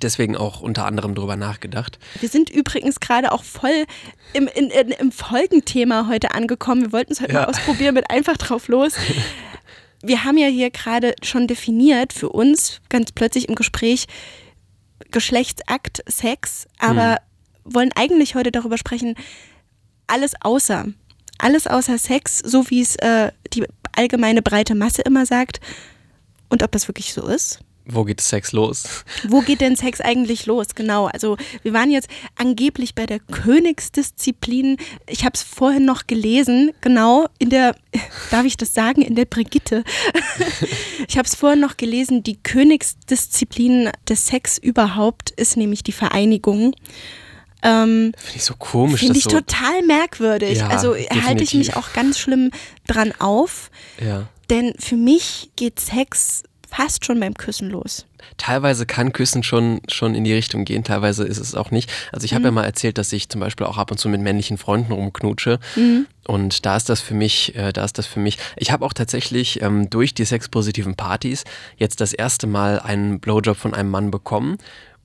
Deswegen 0.00 0.36
auch 0.36 0.60
unter 0.60 0.86
anderem 0.86 1.14
drüber 1.14 1.36
nachgedacht. 1.36 1.98
Wir 2.20 2.28
sind 2.28 2.50
übrigens 2.50 3.00
gerade 3.00 3.32
auch 3.32 3.42
voll 3.42 3.84
im, 4.32 4.48
in, 4.48 4.70
in, 4.70 4.90
im 4.90 5.12
Folgenthema 5.12 6.06
heute 6.08 6.32
angekommen. 6.32 6.82
Wir 6.82 6.92
wollten 6.92 7.12
es 7.12 7.20
heute 7.20 7.32
ja. 7.32 7.40
mal 7.40 7.48
ausprobieren 7.48 7.94
mit 7.94 8.10
einfach 8.10 8.36
drauf 8.36 8.68
los. 8.68 8.94
Wir 10.00 10.22
haben 10.22 10.38
ja 10.38 10.46
hier 10.46 10.70
gerade 10.70 11.14
schon 11.22 11.48
definiert 11.48 12.12
für 12.12 12.28
uns 12.28 12.80
ganz 12.88 13.10
plötzlich 13.10 13.48
im 13.48 13.56
Gespräch 13.56 14.06
Geschlechtsakt, 15.10 16.02
Sex, 16.06 16.68
aber 16.78 17.12
hm. 17.64 17.74
wollen 17.74 17.90
eigentlich 17.96 18.36
heute 18.36 18.52
darüber 18.52 18.78
sprechen, 18.78 19.16
alles 20.06 20.34
außer. 20.40 20.86
Alles 21.38 21.66
außer 21.66 21.98
Sex, 21.98 22.38
so 22.38 22.68
wie 22.70 22.80
es 22.80 22.96
äh, 22.96 23.32
die 23.52 23.64
allgemeine 23.92 24.42
breite 24.42 24.74
Masse 24.74 25.02
immer 25.02 25.26
sagt. 25.26 25.60
Und 26.48 26.62
ob 26.62 26.72
das 26.72 26.88
wirklich 26.88 27.12
so 27.12 27.26
ist? 27.26 27.60
Wo 27.90 28.04
geht 28.04 28.20
Sex 28.20 28.52
los? 28.52 28.84
Wo 29.26 29.40
geht 29.40 29.62
denn 29.62 29.74
Sex 29.74 30.02
eigentlich 30.02 30.44
los? 30.44 30.74
Genau. 30.74 31.06
Also 31.06 31.38
wir 31.62 31.72
waren 31.72 31.90
jetzt 31.90 32.08
angeblich 32.36 32.94
bei 32.94 33.06
der 33.06 33.18
Königsdisziplin. 33.18 34.76
Ich 35.08 35.24
habe 35.24 35.32
es 35.34 35.42
vorhin 35.42 35.86
noch 35.86 36.06
gelesen, 36.06 36.72
genau 36.82 37.28
in 37.38 37.48
der, 37.48 37.74
darf 38.30 38.44
ich 38.44 38.58
das 38.58 38.74
sagen, 38.74 39.00
in 39.00 39.14
der 39.14 39.24
Brigitte. 39.24 39.84
Ich 41.08 41.16
habe 41.16 41.26
es 41.26 41.34
vorhin 41.34 41.60
noch 41.60 41.78
gelesen, 41.78 42.22
die 42.22 42.36
Königsdisziplin 42.36 43.90
des 44.06 44.26
Sex 44.26 44.58
überhaupt 44.58 45.30
ist 45.30 45.56
nämlich 45.56 45.82
die 45.82 45.92
Vereinigung. 45.92 46.74
Ähm, 47.62 48.12
Finde 48.16 48.36
ich 48.36 48.44
so 48.44 48.54
komisch. 48.54 49.00
Finde 49.00 49.18
ich 49.18 49.24
so 49.24 49.30
total 49.30 49.82
merkwürdig. 49.82 50.58
Ja, 50.58 50.68
also 50.68 50.94
definitiv. 50.94 51.26
halte 51.26 51.44
ich 51.44 51.54
mich 51.54 51.76
auch 51.76 51.92
ganz 51.92 52.18
schlimm 52.18 52.50
dran 52.86 53.12
auf. 53.18 53.70
Ja. 54.00 54.28
Denn 54.50 54.74
für 54.78 54.96
mich 54.96 55.50
geht 55.56 55.80
Sex 55.80 56.42
fast 56.68 57.04
schon 57.04 57.18
beim 57.18 57.34
Küssen 57.34 57.70
los. 57.70 58.06
Teilweise 58.36 58.84
kann 58.86 59.12
Küssen 59.12 59.42
schon, 59.42 59.80
schon 59.88 60.14
in 60.14 60.24
die 60.24 60.32
Richtung 60.32 60.64
gehen, 60.64 60.84
teilweise 60.84 61.24
ist 61.24 61.38
es 61.38 61.54
auch 61.54 61.70
nicht. 61.70 61.90
Also 62.12 62.24
ich 62.24 62.34
habe 62.34 62.40
mhm. 62.40 62.46
ja 62.46 62.50
mal 62.52 62.64
erzählt, 62.64 62.98
dass 62.98 63.12
ich 63.12 63.28
zum 63.28 63.40
Beispiel 63.40 63.66
auch 63.66 63.78
ab 63.78 63.90
und 63.90 63.98
zu 63.98 64.08
mit 64.08 64.20
männlichen 64.20 64.58
Freunden 64.58 64.92
rumknutsche. 64.92 65.58
Mhm. 65.76 66.06
Und 66.26 66.66
da 66.66 66.76
ist 66.76 66.88
das 66.88 67.00
für 67.00 67.14
mich, 67.14 67.56
äh, 67.56 67.72
da 67.72 67.84
ist 67.84 67.98
das 67.98 68.06
für 68.06 68.20
mich. 68.20 68.38
Ich 68.56 68.70
habe 68.70 68.84
auch 68.84 68.92
tatsächlich 68.92 69.62
ähm, 69.62 69.88
durch 69.88 70.14
die 70.14 70.24
sexpositiven 70.24 70.94
Partys 70.94 71.44
jetzt 71.76 72.00
das 72.00 72.12
erste 72.12 72.46
Mal 72.46 72.80
einen 72.80 73.18
Blowjob 73.18 73.56
von 73.56 73.74
einem 73.74 73.90
Mann 73.90 74.10
bekommen. 74.10 74.58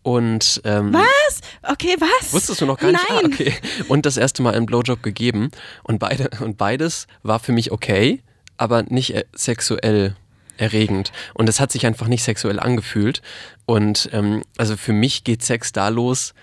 Und 0.03 0.61
ähm, 0.65 0.93
was? 0.93 1.41
Okay, 1.63 1.95
was? 1.97 2.33
Wusstest 2.33 2.61
du 2.61 2.65
noch 2.65 2.77
gar 2.77 2.91
nicht? 2.91 3.03
Ah, 3.09 3.21
Nein. 3.21 3.31
Ah, 3.31 3.33
okay. 3.33 3.53
Und 3.87 4.05
das 4.05 4.17
erste 4.17 4.43
Mal 4.43 4.53
einen 4.53 4.65
Blowjob 4.65 5.01
gegeben 5.01 5.49
und 5.83 5.99
beide 5.99 6.29
und 6.41 6.57
beides 6.57 7.07
war 7.23 7.39
für 7.39 7.53
mich 7.53 7.71
okay. 7.71 8.21
aber 8.57 8.83
nicht 8.83 9.15
äh, 9.15 9.23
sexuell 9.33 10.15
erregend. 10.57 11.11
Und 11.33 11.49
es 11.49 11.59
hat 11.59 11.71
sich 11.71 11.85
einfach 11.85 12.07
nicht 12.07 12.23
sexuell 12.23 12.59
angefühlt. 12.59 13.21
Und 13.65 14.09
ähm, 14.13 14.43
also 14.57 14.77
für 14.77 14.93
mich 14.93 15.23
geht 15.23 15.43
Sex 15.43 15.71
da 15.71 15.87
los, 15.87 16.33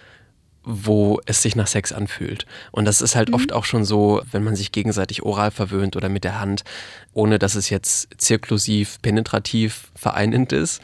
wo 0.65 1.21
es 1.27 1.43
sich 1.43 1.57
nach 1.57 1.67
Sex 1.67 1.93
anfühlt. 1.93 2.47
Und 2.71 2.85
das 2.85 3.01
ist 3.01 3.17
halt 3.17 3.29
mhm. 3.29 3.35
oft 3.35 3.53
auch 3.53 3.65
schon 3.65 3.85
so, 3.85 4.23
wenn 4.31 4.45
man 4.45 4.57
sich 4.57 4.73
gegenseitig 4.73 5.23
oral 5.23 5.51
verwöhnt 5.51 5.97
oder 5.97 6.09
mit 6.09 6.25
der 6.25 6.41
Hand, 6.41 6.65
ohne 7.13 7.39
dass 7.39 7.55
es 7.55 7.71
jetzt 7.71 8.09
zirklusiv, 8.19 9.01
penetrativ 9.03 9.91
vereinend 9.95 10.53
ist. 10.53 10.83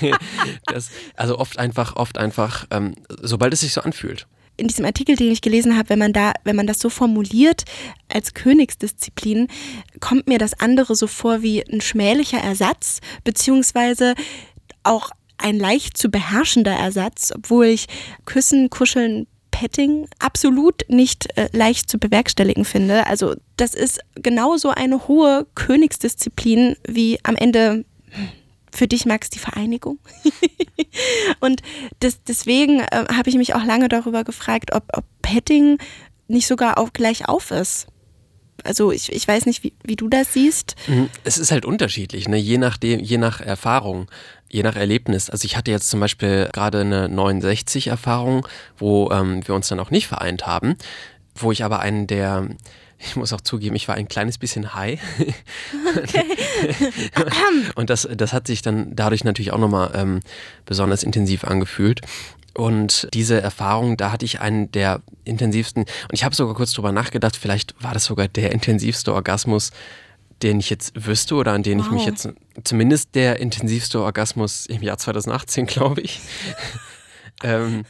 das, 0.66 0.90
also 1.16 1.38
oft 1.38 1.58
einfach, 1.58 1.96
oft 1.96 2.18
einfach, 2.18 2.66
ähm, 2.70 2.94
sobald 3.20 3.52
es 3.52 3.60
sich 3.60 3.72
so 3.72 3.82
anfühlt 3.82 4.26
in 4.58 4.66
diesem 4.66 4.84
Artikel, 4.84 5.16
den 5.16 5.30
ich 5.30 5.40
gelesen 5.40 5.76
habe, 5.78 5.88
wenn 5.88 6.00
man 6.00 6.12
da, 6.12 6.32
wenn 6.44 6.56
man 6.56 6.66
das 6.66 6.80
so 6.80 6.90
formuliert 6.90 7.64
als 8.08 8.34
Königsdisziplin, 8.34 9.46
kommt 10.00 10.26
mir 10.26 10.38
das 10.38 10.58
andere 10.60 10.96
so 10.96 11.06
vor 11.06 11.42
wie 11.42 11.64
ein 11.64 11.80
schmählicher 11.80 12.38
Ersatz, 12.38 13.00
beziehungsweise 13.24 14.14
auch 14.82 15.10
ein 15.38 15.58
leicht 15.58 15.96
zu 15.96 16.10
beherrschender 16.10 16.72
Ersatz, 16.72 17.32
obwohl 17.34 17.66
ich 17.66 17.86
Küssen, 18.24 18.70
Kuscheln, 18.70 19.26
Petting 19.50 20.06
absolut 20.20 20.84
nicht 20.88 21.36
äh, 21.36 21.48
leicht 21.52 21.90
zu 21.90 21.98
bewerkstelligen 21.98 22.64
finde. 22.64 23.06
Also 23.06 23.34
das 23.56 23.74
ist 23.74 23.98
genauso 24.14 24.70
eine 24.70 25.08
hohe 25.08 25.46
Königsdisziplin 25.56 26.76
wie 26.86 27.18
am 27.24 27.34
Ende 27.34 27.84
für 28.72 28.86
dich, 28.86 29.06
Max, 29.06 29.30
die 29.30 29.40
Vereinigung. 29.40 29.98
und 31.40 31.62
das, 31.98 32.22
deswegen 32.22 32.80
äh, 32.80 33.06
habe 33.12 33.30
ich 33.30 33.36
mich 33.36 33.54
auch 33.54 33.64
lange 33.64 33.88
darüber 33.88 34.22
gefragt, 34.22 34.72
ob, 34.74 34.84
ob 34.96 35.04
Petting 35.22 35.78
nicht 36.28 36.46
sogar 36.46 36.78
auch 36.78 36.92
gleich 36.92 37.28
auf 37.28 37.50
ist. 37.50 37.88
Also 38.64 38.92
ich, 38.92 39.12
ich 39.12 39.26
weiß 39.26 39.46
nicht, 39.46 39.62
wie, 39.62 39.72
wie 39.84 39.96
du 39.96 40.08
das 40.08 40.32
siehst. 40.32 40.74
Mhm. 40.86 41.08
Es 41.24 41.38
ist 41.38 41.50
halt 41.50 41.64
unterschiedlich, 41.64 42.28
ne? 42.28 42.36
je, 42.36 42.58
nachdem, 42.58 43.00
je 43.00 43.18
nach 43.18 43.40
Erfahrung, 43.40 44.08
je 44.50 44.62
nach 44.62 44.76
Erlebnis. 44.76 45.30
Also 45.30 45.44
ich 45.44 45.56
hatte 45.56 45.70
jetzt 45.70 45.90
zum 45.90 46.00
Beispiel 46.00 46.48
gerade 46.52 46.80
eine 46.80 47.08
69-Erfahrung, 47.08 48.46
wo 48.76 49.10
ähm, 49.10 49.46
wir 49.46 49.54
uns 49.54 49.68
dann 49.68 49.80
auch 49.80 49.90
nicht 49.90 50.06
vereint 50.06 50.46
haben, 50.46 50.76
wo 51.34 51.52
ich 51.52 51.64
aber 51.64 51.80
einen 51.80 52.06
der 52.06 52.48
ich 53.00 53.14
muss 53.14 53.32
auch 53.32 53.40
zugeben, 53.40 53.76
ich 53.76 53.86
war 53.86 53.94
ein 53.94 54.08
kleines 54.08 54.38
bisschen 54.38 54.74
high. 54.74 55.00
Okay. 55.96 56.24
und 57.76 57.90
das, 57.90 58.08
das 58.12 58.32
hat 58.32 58.48
sich 58.48 58.60
dann 58.60 58.94
dadurch 58.94 59.22
natürlich 59.22 59.52
auch 59.52 59.58
nochmal 59.58 59.92
ähm, 59.94 60.20
besonders 60.66 61.04
intensiv 61.04 61.44
angefühlt. 61.44 62.00
Und 62.54 63.08
diese 63.14 63.40
Erfahrung, 63.40 63.96
da 63.96 64.10
hatte 64.10 64.24
ich 64.24 64.40
einen 64.40 64.72
der 64.72 65.00
intensivsten, 65.24 65.82
und 65.82 66.12
ich 66.12 66.24
habe 66.24 66.34
sogar 66.34 66.56
kurz 66.56 66.72
drüber 66.72 66.90
nachgedacht, 66.90 67.36
vielleicht 67.36 67.80
war 67.80 67.94
das 67.94 68.04
sogar 68.04 68.26
der 68.26 68.50
intensivste 68.52 69.14
Orgasmus, 69.14 69.70
den 70.42 70.60
ich 70.60 70.70
jetzt 70.70 70.92
wüsste 71.06 71.34
oder 71.34 71.52
an 71.52 71.62
den 71.62 71.78
wow. 71.78 71.86
ich 71.86 71.92
mich 71.92 72.06
jetzt, 72.06 72.28
zumindest 72.64 73.14
der 73.14 73.40
intensivste 73.40 74.00
Orgasmus 74.00 74.66
im 74.66 74.82
Jahr 74.82 74.98
2018, 74.98 75.66
glaube 75.66 76.00
ich. 76.00 76.20
ähm, 77.42 77.84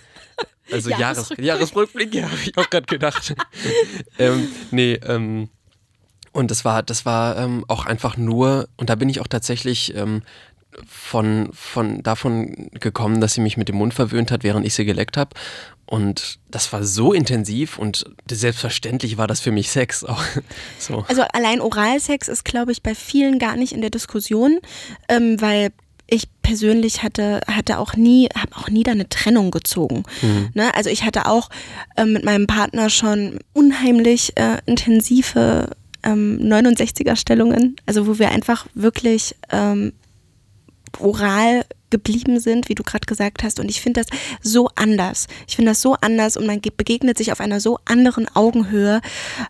also 0.71 0.90
Jahresrückblick, 0.90 1.47
Jahresrückblick 1.47 2.14
ja, 2.14 2.25
habe 2.25 2.40
ich 2.43 2.57
auch 2.59 2.69
gerade 2.69 2.87
gedacht. 2.87 3.35
ähm, 4.19 4.49
nee, 4.71 4.95
ähm, 4.95 5.49
und 6.33 6.50
das 6.50 6.64
war, 6.64 6.83
das 6.83 7.07
war 7.07 7.37
ähm, 7.38 7.64
auch 7.69 7.87
einfach 7.87 8.17
nur, 8.17 8.69
und 8.76 8.90
da 8.90 8.95
bin 8.95 9.09
ich 9.09 9.21
auch 9.21 9.26
tatsächlich 9.26 9.95
ähm, 9.97 10.23
von, 10.87 11.51
von 11.53 12.03
davon 12.03 12.71
gekommen, 12.73 13.21
dass 13.21 13.35
sie 13.35 13.41
mich 13.41 13.57
mit 13.57 13.69
dem 13.69 13.77
Mund 13.77 13.95
verwöhnt 13.95 14.31
hat, 14.31 14.43
während 14.43 14.67
ich 14.67 14.75
sie 14.75 14.85
geleckt 14.85 15.17
habe. 15.17 15.31
Und 15.87 16.39
das 16.51 16.71
war 16.73 16.85
so 16.85 17.15
intensiv 17.15 17.79
und 17.79 18.05
selbstverständlich 18.31 19.17
war 19.17 19.27
das 19.27 19.41
für 19.41 19.53
mich 19.53 19.71
Sex 19.71 20.05
auch. 20.05 20.23
So. 20.79 21.05
Also 21.09 21.23
allein 21.33 21.61
Oralsex 21.61 22.29
ist, 22.29 22.45
glaube 22.45 22.73
ich, 22.73 22.83
bei 22.83 22.95
vielen 22.95 23.39
gar 23.39 23.57
nicht 23.57 23.73
in 23.73 23.81
der 23.81 23.91
Diskussion, 23.91 24.61
ähm, 25.09 25.41
weil 25.41 25.73
ich 26.07 26.29
persönlich 26.43 27.03
hatte, 27.03 27.41
hatte 27.47 27.79
auch 27.79 27.95
nie, 27.95 28.29
habe 28.35 28.57
auch 28.57 28.69
nie 28.69 28.83
da 28.83 28.93
eine 28.93 29.09
Trennung 29.09 29.51
gezogen. 29.51 30.05
Mhm. 30.23 30.51
Ne? 30.55 30.75
Also 30.75 30.91
ich 30.91 31.05
hatte 31.05 31.27
auch 31.27 31.51
äh, 31.97 32.05
mit 32.05 32.25
meinem 32.25 32.47
Partner 32.47 32.91
schon 32.91 33.39
unheimlich 33.53 34.33
äh, 34.37 34.59
intensive 34.67 35.77
ähm, 36.03 36.39
69er 36.43 37.17
Stellungen, 37.17 37.77
also 37.87 38.07
wo 38.07 38.19
wir 38.19 38.31
einfach 38.31 38.67
wirklich 38.75 39.37
ähm, 39.51 39.93
oral 41.00 41.64
geblieben 41.90 42.38
sind, 42.40 42.69
wie 42.69 42.75
du 42.75 42.83
gerade 42.83 43.07
gesagt 43.07 43.43
hast. 43.43 43.61
Und 43.61 43.71
ich 43.71 43.81
finde 43.81 44.02
das 44.02 44.19
so 44.43 44.69
anders. 44.75 45.26
Ich 45.47 45.57
finde 45.57 45.71
das 45.71 45.81
so 45.81 45.95
anders 46.00 46.37
und 46.37 46.47
man 46.47 46.61
begegnet 46.61 47.17
sich 47.19 47.33
auf 47.33 47.40
einer 47.40 47.61
so 47.61 47.78
anderen 47.85 48.28
Augenhöhe. 48.35 49.00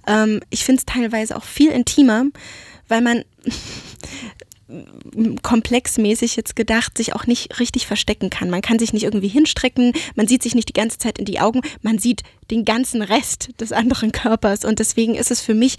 Ähm, 0.06 0.40
ich 0.50 0.64
finde 0.64 0.80
es 0.80 0.86
teilweise 0.86 1.36
auch 1.36 1.44
viel 1.44 1.70
intimer, 1.70 2.24
weil 2.86 3.00
man 3.00 3.24
komplexmäßig 5.42 6.36
jetzt 6.36 6.54
gedacht, 6.54 6.98
sich 6.98 7.14
auch 7.14 7.26
nicht 7.26 7.58
richtig 7.58 7.86
verstecken 7.86 8.28
kann. 8.28 8.50
Man 8.50 8.60
kann 8.60 8.78
sich 8.78 8.92
nicht 8.92 9.04
irgendwie 9.04 9.28
hinstrecken, 9.28 9.94
man 10.14 10.28
sieht 10.28 10.42
sich 10.42 10.54
nicht 10.54 10.68
die 10.68 10.74
ganze 10.74 10.98
Zeit 10.98 11.18
in 11.18 11.24
die 11.24 11.40
Augen, 11.40 11.62
man 11.80 11.98
sieht 11.98 12.22
den 12.50 12.66
ganzen 12.66 13.00
Rest 13.00 13.48
des 13.60 13.72
anderen 13.72 14.12
Körpers. 14.12 14.66
Und 14.66 14.78
deswegen 14.78 15.14
ist 15.14 15.30
es 15.30 15.40
für 15.40 15.54
mich 15.54 15.76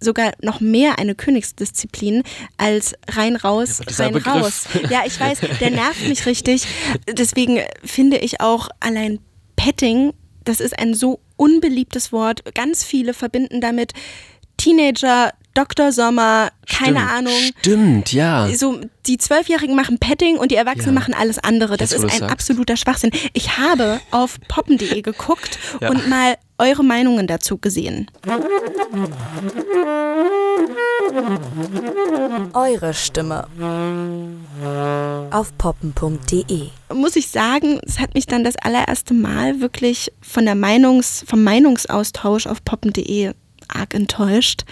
sogar 0.00 0.32
noch 0.42 0.60
mehr 0.60 0.98
eine 0.98 1.14
Königsdisziplin 1.14 2.22
als 2.56 2.94
rein 3.08 3.36
raus, 3.36 3.80
ja, 3.88 4.04
rein 4.04 4.12
Begriff. 4.12 4.34
raus. 4.34 4.64
Ja, 4.90 5.02
ich 5.06 5.18
weiß, 5.18 5.40
der 5.60 5.70
nervt 5.70 6.06
mich 6.06 6.26
richtig. 6.26 6.66
Deswegen 7.10 7.60
finde 7.84 8.18
ich 8.18 8.40
auch 8.40 8.68
allein 8.80 9.20
Petting, 9.56 10.12
das 10.44 10.60
ist 10.60 10.78
ein 10.78 10.94
so 10.94 11.20
unbeliebtes 11.36 12.12
Wort. 12.12 12.54
Ganz 12.54 12.84
viele 12.84 13.14
verbinden 13.14 13.60
damit 13.60 13.92
Teenager, 14.56 15.32
Dr. 15.54 15.90
Sommer, 15.90 16.50
keine 16.68 16.98
stimmt, 16.98 17.12
Ahnung. 17.12 17.50
Stimmt, 17.58 18.12
ja. 18.12 18.48
So, 18.54 18.80
die 19.06 19.16
Zwölfjährigen 19.16 19.74
machen 19.74 19.98
Petting 19.98 20.36
und 20.36 20.50
die 20.50 20.56
Erwachsenen 20.56 20.94
ja. 20.94 21.00
machen 21.00 21.14
alles 21.14 21.38
andere. 21.38 21.76
Das 21.76 21.90
Jetzt, 21.90 22.04
ist 22.04 22.12
ein 22.12 22.18
sagst. 22.20 22.32
absoluter 22.32 22.76
Schwachsinn. 22.76 23.10
Ich 23.32 23.56
habe 23.56 24.00
auf 24.10 24.38
poppen.de 24.48 25.00
geguckt 25.00 25.58
ja. 25.80 25.90
und 25.90 26.08
mal 26.08 26.36
eure 26.58 26.84
Meinungen 26.84 27.26
dazu 27.26 27.58
gesehen. 27.58 28.10
Eure 32.52 32.94
Stimme 32.94 33.46
auf 35.30 35.56
poppen.de. 35.58 36.68
Muss 36.94 37.16
ich 37.16 37.28
sagen, 37.28 37.80
es 37.84 37.98
hat 38.00 38.14
mich 38.14 38.26
dann 38.26 38.44
das 38.44 38.56
allererste 38.56 39.14
Mal 39.14 39.60
wirklich 39.60 40.12
von 40.20 40.44
der 40.44 40.54
Meinungs, 40.54 41.24
vom 41.26 41.42
Meinungsaustausch 41.44 42.46
auf 42.46 42.64
poppen.de 42.64 43.32
arg 43.68 43.94
enttäuscht. 43.94 44.64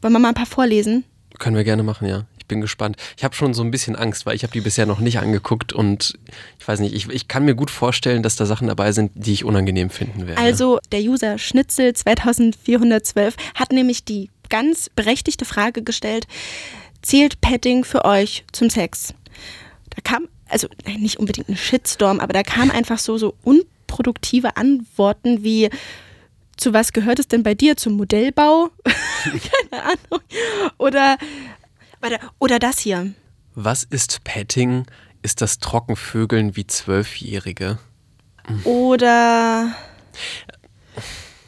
Wollen 0.00 0.12
wir 0.12 0.18
mal 0.18 0.28
ein 0.28 0.34
paar 0.34 0.46
vorlesen? 0.46 1.04
Können 1.38 1.56
wir 1.56 1.64
gerne 1.64 1.82
machen, 1.82 2.08
ja. 2.08 2.24
Ich 2.46 2.48
bin 2.48 2.60
gespannt. 2.60 2.96
Ich 3.16 3.24
habe 3.24 3.34
schon 3.34 3.54
so 3.54 3.64
ein 3.64 3.72
bisschen 3.72 3.96
Angst, 3.96 4.24
weil 4.24 4.36
ich 4.36 4.44
habe 4.44 4.52
die 4.52 4.60
bisher 4.60 4.86
noch 4.86 5.00
nicht 5.00 5.18
angeguckt 5.18 5.72
und 5.72 6.16
ich 6.60 6.68
weiß 6.68 6.78
nicht, 6.78 6.94
ich, 6.94 7.08
ich 7.08 7.26
kann 7.26 7.44
mir 7.44 7.56
gut 7.56 7.72
vorstellen, 7.72 8.22
dass 8.22 8.36
da 8.36 8.46
Sachen 8.46 8.68
dabei 8.68 8.92
sind, 8.92 9.10
die 9.16 9.32
ich 9.32 9.44
unangenehm 9.44 9.90
finden 9.90 10.28
werde. 10.28 10.40
Also 10.40 10.78
der 10.92 11.00
User 11.00 11.38
Schnitzel 11.38 11.92
2412 11.92 13.34
hat 13.56 13.72
nämlich 13.72 14.04
die 14.04 14.30
ganz 14.48 14.88
berechtigte 14.94 15.44
Frage 15.44 15.82
gestellt, 15.82 16.28
zählt 17.02 17.40
Petting 17.40 17.82
für 17.82 18.04
euch 18.04 18.44
zum 18.52 18.70
Sex? 18.70 19.12
Da 19.90 20.02
kam, 20.04 20.28
also 20.48 20.68
nicht 20.98 21.18
unbedingt 21.18 21.48
ein 21.48 21.56
Shitstorm, 21.56 22.20
aber 22.20 22.32
da 22.32 22.44
kam 22.44 22.70
einfach 22.70 23.00
so, 23.00 23.18
so 23.18 23.34
unproduktive 23.42 24.56
Antworten 24.56 25.42
wie, 25.42 25.68
zu 26.56 26.72
was 26.72 26.92
gehört 26.92 27.18
es 27.18 27.26
denn 27.26 27.42
bei 27.42 27.54
dir? 27.54 27.76
Zum 27.76 27.94
Modellbau? 27.94 28.70
Keine 29.24 29.82
Ahnung. 29.82 30.22
Oder, 30.78 31.18
oder 32.38 32.58
das 32.58 32.78
hier. 32.78 33.12
Was 33.54 33.84
ist 33.84 34.22
Petting? 34.24 34.86
Ist 35.22 35.40
das 35.40 35.58
Trockenvögeln 35.58 36.56
wie 36.56 36.66
Zwölfjährige? 36.66 37.78
Oder. 38.64 39.74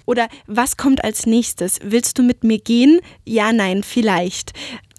Oder 0.05 0.29
was 0.47 0.77
kommt 0.77 1.05
als 1.05 1.27
nächstes? 1.27 1.79
Willst 1.83 2.19
du 2.19 2.23
mit 2.23 2.43
mir 2.45 2.59
gehen? 2.59 3.01
Ja, 3.25 3.53
nein, 3.53 3.83
vielleicht. 3.83 4.53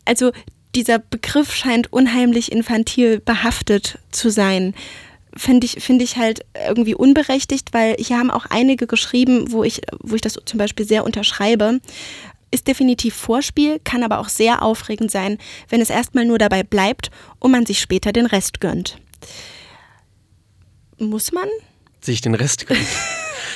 Also 0.06 0.32
dieser 0.76 1.00
Begriff 1.00 1.54
scheint 1.54 1.92
unheimlich 1.92 2.52
infantil 2.52 3.20
behaftet 3.20 3.98
zu 4.12 4.30
sein 4.30 4.76
finde 5.36 5.66
ich, 5.66 5.84
finde 5.84 6.04
ich 6.04 6.18
halt 6.18 6.46
irgendwie 6.68 6.96
unberechtigt, 6.96 7.74
weil 7.74 7.96
hier 7.98 8.18
haben 8.18 8.32
auch 8.32 8.46
einige 8.50 8.88
geschrieben, 8.88 9.52
wo 9.52 9.64
ich, 9.64 9.82
wo 10.02 10.16
ich 10.16 10.22
das 10.22 10.38
zum 10.46 10.58
Beispiel 10.58 10.86
sehr 10.86 11.04
unterschreibe. 11.04 11.80
Ist 12.52 12.68
definitiv 12.68 13.16
Vorspiel, 13.16 13.80
kann 13.84 14.04
aber 14.04 14.20
auch 14.20 14.30
sehr 14.30 14.64
aufregend 14.64 15.12
sein, 15.12 15.38
wenn 15.70 15.82
es 15.82 15.90
erstmal 15.90 16.26
nur 16.26 16.40
dabei 16.40 16.64
bleibt 16.64 17.12
und 17.40 17.52
man 17.52 17.66
sich 17.66 17.80
später 17.80 18.12
den 18.12 18.26
Rest 18.26 18.60
gönnt. 18.60 18.98
Muss 20.98 21.32
man? 21.32 21.48
Sich 22.02 22.22
den 22.22 22.36
Rest 22.36 22.68
gönnen. 22.68 22.86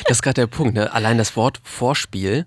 Das 0.06 0.18
ist 0.18 0.22
gerade 0.22 0.42
der 0.42 0.48
Punkt. 0.48 0.74
Ne? 0.74 0.92
Allein 0.92 1.18
das 1.18 1.38
Wort 1.38 1.62
Vorspiel 1.64 2.46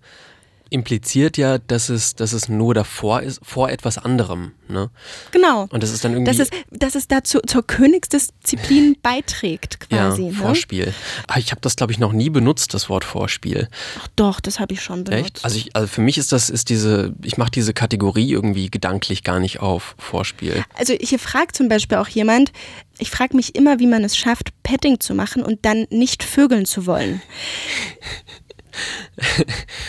impliziert 0.71 1.37
ja, 1.37 1.59
dass 1.59 1.89
es, 1.89 2.15
dass 2.15 2.33
es 2.33 2.49
nur 2.49 2.75
davor 2.75 3.23
ist, 3.23 3.41
vor 3.43 3.71
etwas 3.71 3.99
anderem. 3.99 4.53
Ne? 4.69 4.91
Genau. 5.31 5.67
Und 5.71 5.83
das 5.83 5.93
ist 5.93 6.05
dann 6.05 6.13
irgendwie. 6.13 6.37
Dass 6.37 6.41
es, 6.41 6.51
dass 6.71 6.95
es 6.97 7.07
dazu 7.07 7.41
zur 7.47 7.65
Königsdisziplin 7.65 8.97
beiträgt, 9.03 9.81
quasi. 9.81 10.23
ja, 10.23 10.29
ne? 10.29 10.35
Vorspiel. 10.35 10.93
Aber 11.29 11.39
ich 11.39 11.53
habe 11.53 11.61
das, 11.61 11.77
glaube 11.77 11.93
ich, 11.93 11.99
noch 11.99 12.13
nie 12.13 12.31
benutzt, 12.31 12.75
das 12.75 12.89
Wort 12.89 13.05
Vorspiel. 13.05 13.69
Ach 14.01 14.09
doch, 14.17 14.41
das 14.41 14.59
habe 14.59 14.75
ich 14.75 14.83
schon 14.83 15.05
benutzt. 15.05 15.37
Echt? 15.37 15.45
Also, 15.45 15.57
ich, 15.59 15.77
also 15.77 15.87
für 15.87 16.01
mich 16.01 16.19
ist 16.19 16.33
das, 16.33 16.51
ist 16.51 16.69
diese, 16.69 17.15
ich 17.23 17.39
mache 17.39 17.53
diese 17.53 17.73
Kategorie 17.73 18.33
irgendwie 18.33 18.71
gedanklich 18.71 19.23
gar 19.23 19.39
nicht 19.39 19.61
auf 19.61 19.95
Vorspiel. 19.99 20.65
Also 20.75 20.95
hier 20.99 21.21
fragt 21.21 21.57
zum 21.57 21.69
Beispiel 21.69 21.99
auch 21.99 22.09
jemand, 22.09 22.51
ich 22.99 23.11
frage 23.11 23.37
mich 23.37 23.55
immer, 23.55 23.79
wie 23.79 23.87
man 23.87 24.03
es 24.05 24.17
schafft, 24.17 24.51
Petting 24.63 25.01
zu 25.01 25.15
machen 25.15 25.43
und 25.43 25.65
dann 25.65 25.87
nicht 25.91 26.25
vögeln 26.25 26.65
zu 26.65 26.87
wollen. 26.87 27.23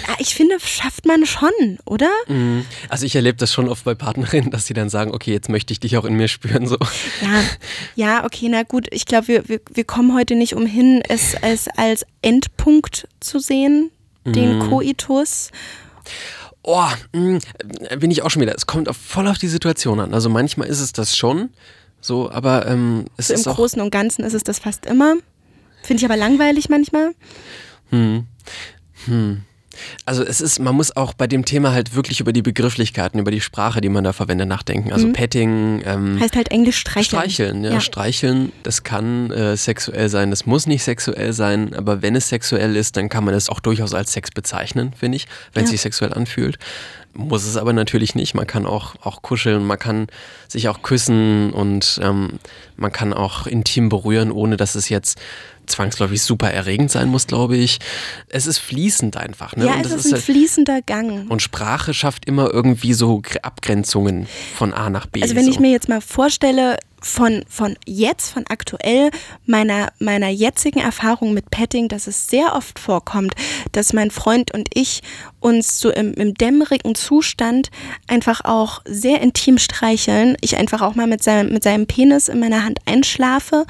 Ja, 0.08 0.16
ich 0.20 0.34
finde, 0.36 0.58
schafft 0.60 1.06
man 1.06 1.26
schon, 1.26 1.52
oder? 1.86 2.10
Mhm. 2.28 2.66
Also 2.90 3.06
ich 3.06 3.16
erlebe 3.16 3.38
das 3.38 3.54
schon 3.54 3.70
oft 3.70 3.84
bei 3.84 3.96
Partnerinnen, 3.96 4.52
dass 4.52 4.66
sie 4.66 4.74
dann 4.74 4.90
sagen, 4.90 5.12
okay, 5.14 5.32
jetzt 5.34 5.50
möchte 5.50 5.74
ich 5.74 5.80
dich 5.80 5.98
auch 5.98 6.06
in 6.06 6.16
mir 6.16 6.28
spüren. 6.28 6.68
So. 6.68 6.78
Ja, 7.22 7.44
ja, 7.96 8.26
okay, 8.26 8.48
na 8.50 8.64
gut. 8.64 8.88
Ich 8.92 9.06
glaube, 9.06 9.28
wir, 9.28 9.50
wir, 9.50 9.60
wir 9.72 9.84
kommen 9.84 10.14
heute 10.16 10.36
nicht 10.36 10.54
umhin, 10.54 11.02
es, 11.08 11.34
es 11.42 11.68
als 11.76 12.06
Endpunkt 12.22 13.08
zu 13.20 13.40
sehen, 13.40 13.92
den 14.26 14.60
Mhm. 14.60 14.70
Koitus. 14.70 15.52
Oh, 16.64 16.86
mh, 17.14 17.40
bin 17.98 18.12
ich 18.12 18.24
auch 18.24 18.30
schon 18.30 18.42
wieder. 18.42 18.54
Es 18.56 18.66
kommt 18.66 18.90
auf, 18.90 18.98
voll 18.98 19.28
auf 19.28 19.38
die 19.38 19.48
Situation 19.48 20.00
an. 20.02 20.14
Also 20.14 20.30
manchmal 20.30 20.68
ist 20.68 20.82
es 20.82 20.92
das 20.92 21.16
schon, 21.16 21.50
so, 22.02 22.30
aber 22.30 22.68
ähm, 22.68 23.06
es 23.16 23.28
So 23.28 23.34
Im 23.34 23.40
ist 23.40 23.48
auch. 23.48 23.56
Großen 23.56 23.82
und 23.82 23.90
Ganzen 23.90 24.24
ist 24.26 24.34
es 24.34 24.44
das 24.44 24.60
fast 24.60 24.86
immer. 24.86 25.16
Finde 25.84 26.02
ich 26.02 26.06
aber 26.06 26.18
langweilig 26.18 26.68
manchmal. 26.68 27.12
Hm. 27.92 28.26
Hm. 29.08 29.42
Also 30.06 30.24
es 30.24 30.42
ist, 30.42 30.58
man 30.60 30.74
muss 30.76 30.96
auch 30.98 31.14
bei 31.14 31.28
dem 31.28 31.46
Thema 31.46 31.72
halt 31.72 31.94
wirklich 31.94 32.20
über 32.20 32.34
die 32.34 32.42
Begrifflichkeiten, 32.42 33.20
über 33.20 33.30
die 33.30 33.42
Sprache, 33.42 33.80
die 33.80 33.90
man 33.90 34.04
da 34.04 34.12
verwendet, 34.12 34.48
nachdenken. 34.48 34.92
Also 34.92 35.08
Mhm. 35.08 35.14
Petting, 35.14 35.84
ähm, 35.86 36.20
Heißt 36.20 36.36
halt 36.36 36.50
Englisch 36.50 36.78
streicheln. 36.80 37.06
Streicheln, 37.22 37.64
ja, 37.64 37.74
Ja. 37.74 37.80
streicheln, 37.82 38.52
das 38.64 38.82
kann 38.84 39.30
äh, 39.30 39.56
sexuell 39.56 40.10
sein, 40.10 40.32
das 40.32 40.48
muss 40.48 40.66
nicht 40.66 40.84
sexuell 40.84 41.32
sein, 41.32 41.76
aber 41.76 42.02
wenn 42.02 42.16
es 42.16 42.28
sexuell 42.30 42.76
ist, 42.76 42.98
dann 42.98 43.08
kann 43.08 43.24
man 43.24 43.36
es 43.36 43.50
auch 43.50 43.60
durchaus 43.60 43.94
als 43.94 44.14
Sex 44.14 44.32
bezeichnen, 44.32 44.94
finde 44.98 45.18
ich, 45.18 45.28
wenn 45.54 45.64
es 45.66 45.70
Ja. 45.70 45.74
sich 45.74 45.82
sexuell 45.82 46.12
anfühlt. 46.14 46.58
Muss 47.14 47.46
es 47.46 47.58
aber 47.58 47.74
natürlich 47.74 48.14
nicht. 48.16 48.34
Man 48.36 48.46
kann 48.48 48.66
auch, 48.68 48.96
auch 49.02 49.22
kuscheln, 49.24 49.64
man 49.66 49.80
kann 49.80 50.08
sich 50.48 50.70
auch 50.70 50.82
küssen 50.84 51.52
und 51.52 52.00
ähm, 52.04 52.40
man 52.78 52.92
kann 52.92 53.12
auch 53.14 53.48
intim 53.48 53.90
berühren, 53.90 54.32
ohne 54.32 54.56
dass 54.58 54.76
es 54.76 54.90
jetzt 54.90 55.20
zwangsläufig 55.68 56.22
super 56.22 56.50
erregend 56.52 56.90
sein 56.92 57.10
muss, 57.10 57.28
glaube 57.28 57.58
ich. 57.58 57.80
Es 58.30 58.48
ist 58.48 58.58
fließend 58.58 59.18
einfach. 59.18 59.56
Ne? 59.56 59.66
Ja, 59.66 59.74
und 59.76 59.86
es 59.86 59.92
das 59.92 60.00
ist 60.02 60.08
ein 60.08 60.14
halt- 60.14 60.24
fließender 60.24 60.82
Gang. 60.82 61.30
und 61.30 61.42
Sprache 61.42 61.94
schafft 61.94 62.26
immer 62.26 62.52
irgendwie 62.54 62.94
so 62.94 63.18
Gre- 63.20 63.42
Abgrenzungen 63.44 64.28
von 64.56 64.74
A 64.74 64.90
nach 64.90 65.06
B. 65.06 65.22
Also 65.22 65.36
wenn 65.36 65.46
so. 65.46 65.52
ich 65.52 65.60
mir 65.60 65.72
jetzt 65.72 65.90
mal 65.90 66.02
vorstelle, 66.02 66.78
von, 67.08 67.44
von 67.48 67.76
jetzt, 67.86 68.32
von 68.32 68.46
aktuell, 68.50 69.12
meiner, 69.46 69.88
meiner 70.00 70.28
jetzigen 70.28 70.80
Erfahrung 70.80 71.34
mit 71.34 71.50
Petting, 71.50 71.88
dass 71.88 72.06
es 72.08 72.28
sehr 72.28 72.56
oft 72.56 72.80
vorkommt, 72.80 73.34
dass 73.72 73.94
mein 73.94 74.12
Freund 74.12 74.54
und 74.54 74.68
ich 74.74 75.02
uns 75.40 75.80
so 75.80 75.90
im, 75.90 76.14
im 76.16 76.34
dämmerigen 76.34 76.96
Zustand 76.96 77.70
einfach 78.08 78.42
auch 78.44 78.82
sehr 78.86 79.22
intim 79.22 79.58
streicheln. 79.58 80.36
Ich 80.42 80.58
einfach 80.58 80.82
auch 80.82 80.96
mal 80.96 81.08
mit 81.08 81.24
seinem, 81.24 81.54
mit 81.54 81.64
seinem 81.64 81.88
Penis 81.88 82.28
in 82.28 82.40
meiner 82.40 82.64
Hand 82.64 82.80
einschlafe 82.86 83.66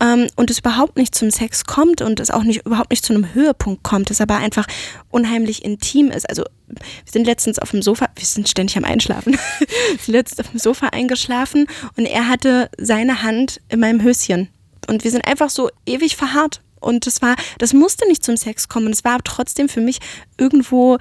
ähm, 0.00 0.26
und 0.36 0.50
es 0.50 0.58
überhaupt 0.58 0.96
nicht 0.96 1.14
zum 1.14 1.30
Sex 1.30 1.64
kommt 1.64 2.02
und 2.02 2.20
es 2.20 2.30
auch 2.30 2.42
nicht 2.42 2.66
überhaupt 2.66 2.90
nicht 2.90 3.04
zu 3.04 3.14
einem 3.14 3.32
Höhepunkt 3.32 3.82
kommt, 3.82 4.10
es 4.10 4.20
aber 4.20 4.36
einfach 4.36 4.66
unheimlich 5.10 5.64
intim 5.64 6.10
ist. 6.10 6.28
Also 6.28 6.44
wir 6.80 7.12
sind 7.12 7.26
letztens 7.26 7.58
auf 7.58 7.70
dem 7.70 7.82
Sofa, 7.82 8.08
wir 8.14 8.26
sind 8.26 8.48
ständig 8.48 8.76
am 8.76 8.84
Einschlafen, 8.84 9.36
letztens 10.06 10.40
auf 10.40 10.50
dem 10.50 10.58
Sofa 10.60 10.88
eingeschlafen 10.88 11.66
und 11.96 12.06
er 12.06 12.28
hatte 12.28 12.70
seine 12.78 13.22
Hand 13.22 13.60
in 13.68 13.80
meinem 13.80 14.02
Höschen. 14.02 14.48
Und 14.86 15.04
wir 15.04 15.10
sind 15.10 15.26
einfach 15.26 15.50
so 15.50 15.70
ewig 15.86 16.16
verharrt. 16.16 16.60
Und 16.78 17.06
das 17.06 17.22
war, 17.22 17.36
das 17.58 17.72
musste 17.72 18.06
nicht 18.06 18.22
zum 18.22 18.36
Sex 18.36 18.68
kommen. 18.68 18.92
Es 18.92 19.04
war 19.04 19.18
trotzdem 19.24 19.70
für 19.70 19.80
mich 19.80 20.00
irgendwo 20.36 20.98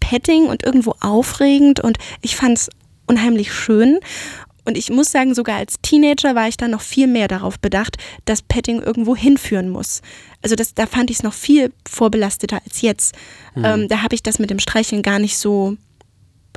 petting 0.00 0.46
und 0.46 0.64
irgendwo 0.64 0.96
aufregend 1.00 1.78
und 1.78 1.98
ich 2.22 2.34
fand 2.34 2.58
es 2.58 2.70
unheimlich 3.06 3.52
schön. 3.52 4.00
Und 4.64 4.78
ich 4.78 4.90
muss 4.90 5.10
sagen, 5.10 5.34
sogar 5.34 5.56
als 5.56 5.80
Teenager 5.82 6.34
war 6.34 6.48
ich 6.48 6.56
dann 6.56 6.70
noch 6.70 6.82
viel 6.82 7.06
mehr 7.06 7.28
darauf 7.28 7.58
bedacht, 7.58 7.96
dass 8.24 8.42
Petting 8.42 8.80
irgendwo 8.80 9.16
hinführen 9.16 9.68
muss. 9.68 10.02
Also 10.40 10.54
das, 10.54 10.74
da 10.74 10.86
fand 10.86 11.10
ich 11.10 11.18
es 11.18 11.22
noch 11.22 11.32
viel 11.32 11.72
vorbelasteter 11.88 12.60
als 12.64 12.80
jetzt. 12.80 13.14
Ähm, 13.56 13.88
da 13.88 14.02
habe 14.02 14.14
ich 14.14 14.22
das 14.22 14.38
mit 14.38 14.50
dem 14.50 14.60
Streicheln 14.60 15.02
gar 15.02 15.18
nicht 15.18 15.36
so 15.36 15.76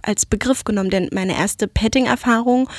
als 0.03 0.25
Begriff 0.25 0.63
genommen, 0.63 0.91
denn 0.91 1.09
meine 1.11 1.35
erste 1.35 1.67
Petting-Erfahrung 1.67 2.69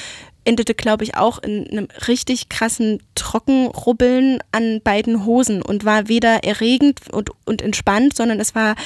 endete, 0.45 0.75
glaube 0.75 1.03
ich, 1.03 1.17
auch 1.17 1.39
in 1.39 1.69
einem 1.69 1.89
richtig 2.07 2.49
krassen 2.49 3.03
Trockenrubbeln 3.17 4.39
an 4.53 4.81
beiden 4.83 5.25
Hosen 5.25 5.61
und 5.61 5.85
war 5.85 6.09
weder 6.09 6.45
erregend 6.45 7.01
und, 7.11 7.31
und 7.45 7.63
entspannt, 7.63 8.17
sondern 8.17 8.39
es 8.39 8.55
war 8.55 8.77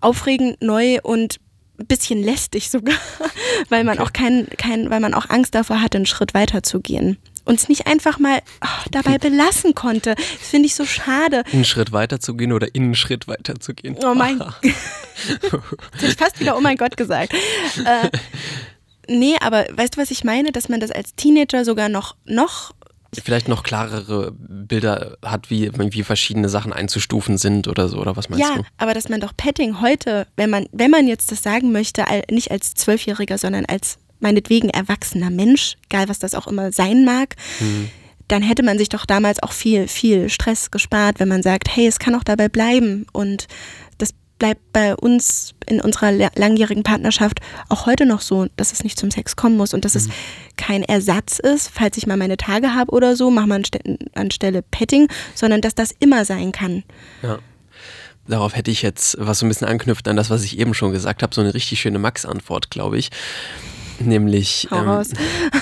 aufregend, 0.00 0.62
neu 0.62 0.98
und 1.02 1.40
bisschen 1.76 2.22
lästig 2.22 2.70
sogar, 2.70 2.96
weil 3.68 3.84
man 3.84 3.98
auch 3.98 4.12
kein, 4.12 4.48
kein, 4.56 4.90
weil 4.90 5.00
man 5.00 5.14
auch 5.14 5.28
Angst 5.28 5.54
davor 5.54 5.80
hatte, 5.80 5.98
einen 5.98 6.06
Schritt 6.06 6.34
weiter 6.34 6.62
zu 6.62 6.80
gehen. 6.80 7.18
Und 7.44 7.60
es 7.60 7.68
nicht 7.68 7.86
einfach 7.86 8.18
mal 8.18 8.40
oh, 8.64 8.88
dabei 8.90 9.18
belassen 9.18 9.74
konnte. 9.76 10.16
Das 10.16 10.48
finde 10.48 10.66
ich 10.66 10.74
so 10.74 10.84
schade. 10.84 11.44
einen 11.52 11.64
Schritt 11.64 11.92
weiter 11.92 12.18
zu 12.18 12.34
gehen 12.34 12.52
oder 12.52 12.74
in 12.74 12.84
einen 12.84 12.94
Schritt 12.96 13.28
weiter 13.28 13.60
zu 13.60 13.72
gehen. 13.72 13.96
Oh 14.04 14.14
mein 14.14 14.38
Gott. 14.38 14.54
Ich 16.02 16.14
fast 16.14 16.40
wieder 16.40 16.58
oh 16.58 16.60
mein 16.60 16.76
Gott 16.76 16.96
gesagt. 16.96 17.32
Äh, 17.32 18.10
nee, 19.08 19.36
aber 19.40 19.64
weißt 19.72 19.96
du, 19.96 20.00
was 20.00 20.10
ich 20.10 20.24
meine? 20.24 20.52
Dass 20.52 20.68
man 20.68 20.80
das 20.80 20.90
als 20.90 21.14
Teenager 21.14 21.64
sogar 21.64 21.88
noch, 21.88 22.16
noch 22.26 22.72
Vielleicht 23.24 23.48
noch 23.48 23.62
klarere 23.62 24.32
Bilder 24.38 25.16
hat, 25.24 25.50
wie, 25.50 25.70
wie 25.74 26.02
verschiedene 26.02 26.48
Sachen 26.48 26.72
einzustufen 26.72 27.38
sind 27.38 27.68
oder 27.68 27.88
so, 27.88 27.98
oder 27.98 28.16
was 28.16 28.28
meinst 28.28 28.44
ja, 28.48 28.56
du? 28.56 28.62
aber 28.78 28.94
dass 28.94 29.08
man 29.08 29.20
doch 29.20 29.32
Petting 29.36 29.80
heute, 29.80 30.26
wenn 30.36 30.50
man, 30.50 30.66
wenn 30.72 30.90
man 30.90 31.06
jetzt 31.06 31.30
das 31.32 31.42
sagen 31.42 31.72
möchte, 31.72 32.04
nicht 32.30 32.50
als 32.50 32.74
Zwölfjähriger, 32.74 33.38
sondern 33.38 33.64
als 33.66 33.98
meinetwegen 34.20 34.70
erwachsener 34.70 35.30
Mensch, 35.30 35.76
egal 35.88 36.08
was 36.08 36.18
das 36.18 36.34
auch 36.34 36.46
immer 36.46 36.72
sein 36.72 37.04
mag, 37.04 37.36
Hm. 37.58 37.90
dann 38.28 38.42
hätte 38.42 38.62
man 38.62 38.78
sich 38.78 38.88
doch 38.88 39.06
damals 39.06 39.42
auch 39.42 39.52
viel, 39.52 39.88
viel 39.88 40.28
Stress 40.30 40.70
gespart, 40.70 41.20
wenn 41.20 41.28
man 41.28 41.42
sagt, 41.42 41.68
hey, 41.74 41.86
es 41.86 41.98
kann 41.98 42.14
auch 42.14 42.24
dabei 42.24 42.48
bleiben 42.48 43.06
und 43.12 43.46
bleibt 44.38 44.72
bei 44.72 44.94
uns 44.94 45.54
in 45.66 45.80
unserer 45.80 46.12
la- 46.12 46.30
langjährigen 46.34 46.82
Partnerschaft 46.82 47.40
auch 47.68 47.86
heute 47.86 48.06
noch 48.06 48.20
so, 48.20 48.46
dass 48.56 48.72
es 48.72 48.84
nicht 48.84 48.98
zum 48.98 49.10
Sex 49.10 49.36
kommen 49.36 49.56
muss 49.56 49.74
und 49.74 49.84
dass 49.84 49.94
es 49.94 50.08
kein 50.56 50.82
Ersatz 50.82 51.38
ist, 51.38 51.70
falls 51.72 51.96
ich 51.96 52.06
mal 52.06 52.16
meine 52.16 52.36
Tage 52.36 52.74
habe 52.74 52.92
oder 52.92 53.16
so, 53.16 53.30
machen 53.30 53.48
wir 53.48 53.54
anste 53.56 53.80
anstelle 54.14 54.62
Petting, 54.62 55.08
sondern 55.34 55.60
dass 55.60 55.74
das 55.74 55.92
immer 55.98 56.24
sein 56.24 56.52
kann. 56.52 56.82
Ja. 57.22 57.38
Darauf 58.28 58.56
hätte 58.56 58.70
ich 58.70 58.82
jetzt, 58.82 59.16
was 59.20 59.38
so 59.38 59.46
ein 59.46 59.48
bisschen 59.48 59.68
anknüpft 59.68 60.08
an 60.08 60.16
das, 60.16 60.30
was 60.30 60.42
ich 60.42 60.58
eben 60.58 60.74
schon 60.74 60.92
gesagt 60.92 61.22
habe, 61.22 61.34
so 61.34 61.40
eine 61.40 61.54
richtig 61.54 61.80
schöne 61.80 61.98
Max-Antwort, 61.98 62.70
glaube 62.70 62.98
ich. 62.98 63.10
Nämlich, 64.00 64.68
raus. 64.72 65.10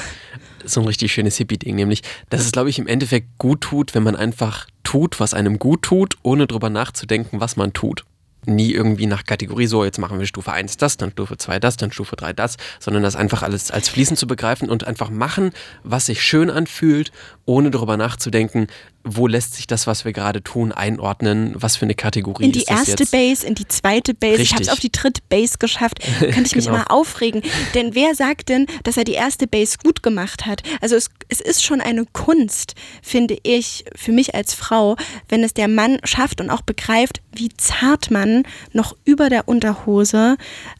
so 0.64 0.80
ein 0.80 0.86
richtig 0.86 1.12
schönes 1.12 1.36
Hippie-Ding, 1.36 1.76
nämlich, 1.76 2.02
dass 2.30 2.40
es, 2.40 2.52
glaube 2.52 2.70
ich, 2.70 2.78
im 2.78 2.86
Endeffekt 2.86 3.38
gut 3.38 3.60
tut, 3.60 3.94
wenn 3.94 4.02
man 4.02 4.16
einfach 4.16 4.66
tut, 4.82 5.20
was 5.20 5.34
einem 5.34 5.58
gut 5.58 5.82
tut, 5.82 6.16
ohne 6.22 6.46
drüber 6.46 6.70
nachzudenken, 6.70 7.40
was 7.40 7.56
man 7.56 7.74
tut. 7.74 8.04
Nie 8.46 8.72
irgendwie 8.72 9.06
nach 9.06 9.24
Kategorie, 9.24 9.66
so 9.66 9.84
jetzt 9.84 9.98
machen 9.98 10.18
wir 10.18 10.26
Stufe 10.26 10.52
1 10.52 10.76
das, 10.76 10.96
dann 10.96 11.12
Stufe 11.12 11.36
2 11.36 11.58
das, 11.60 11.76
dann 11.76 11.92
Stufe 11.92 12.16
3 12.16 12.32
das, 12.32 12.56
sondern 12.80 13.02
das 13.02 13.16
einfach 13.16 13.42
alles 13.42 13.70
als 13.70 13.88
fließend 13.88 14.18
zu 14.18 14.26
begreifen 14.26 14.68
und 14.68 14.86
einfach 14.86 15.10
machen, 15.10 15.52
was 15.82 16.06
sich 16.06 16.22
schön 16.22 16.50
anfühlt, 16.50 17.12
ohne 17.46 17.70
darüber 17.70 17.96
nachzudenken, 17.96 18.68
wo 19.04 19.26
lässt 19.26 19.54
sich 19.54 19.66
das, 19.66 19.86
was 19.86 20.04
wir 20.06 20.12
gerade 20.14 20.42
tun, 20.42 20.72
einordnen, 20.72 21.54
was 21.56 21.76
für 21.76 21.84
eine 21.84 21.94
Kategorie 21.94 22.44
in 22.46 22.52
die 22.52 22.60
ist 22.60 22.70
das 22.70 22.88
erste 22.88 23.02
jetzt. 23.04 23.12
Base, 23.12 23.46
in 23.46 23.54
die 23.54 23.68
zweite 23.68 24.14
Base. 24.14 24.40
Ich 24.40 24.52
habe 24.52 24.62
es 24.62 24.68
Richtig. 24.70 24.72
auf 24.72 24.80
die 24.80 24.92
dritte 24.92 25.20
Base 25.28 25.58
geschafft. 25.58 26.00
Könnte 26.18 26.42
ich 26.46 26.56
mich 26.56 26.64
Genau. 26.64 26.76
immer 26.76 26.90
aufregen. 26.90 27.42
Denn 27.74 27.94
wer 27.94 28.14
sagt 28.14 28.48
denn, 28.48 28.66
dass 28.82 28.96
er 28.96 29.04
die 29.04 29.12
erste 29.12 29.46
Base 29.46 29.76
gut 29.82 30.02
gemacht 30.02 30.46
hat? 30.46 30.62
Also 30.80 30.96
es, 30.96 31.10
es 31.28 31.40
ist 31.40 31.62
schon 31.62 31.80
eine 31.82 32.06
Kunst, 32.06 32.74
finde 33.02 33.36
ich, 33.42 33.84
für 33.94 34.12
mich 34.12 34.34
als 34.34 34.54
Frau, 34.54 34.96
wenn 35.28 35.44
es 35.44 35.52
der 35.52 35.68
Mann 35.68 35.98
schafft 36.04 36.40
und 36.40 36.48
auch 36.48 36.62
begreift, 36.62 37.20
wie 37.32 37.50
zart 37.56 38.10
man 38.10 38.44
noch 38.72 38.96
über 39.04 39.28
der 39.28 39.48
Unterhose 39.48 40.36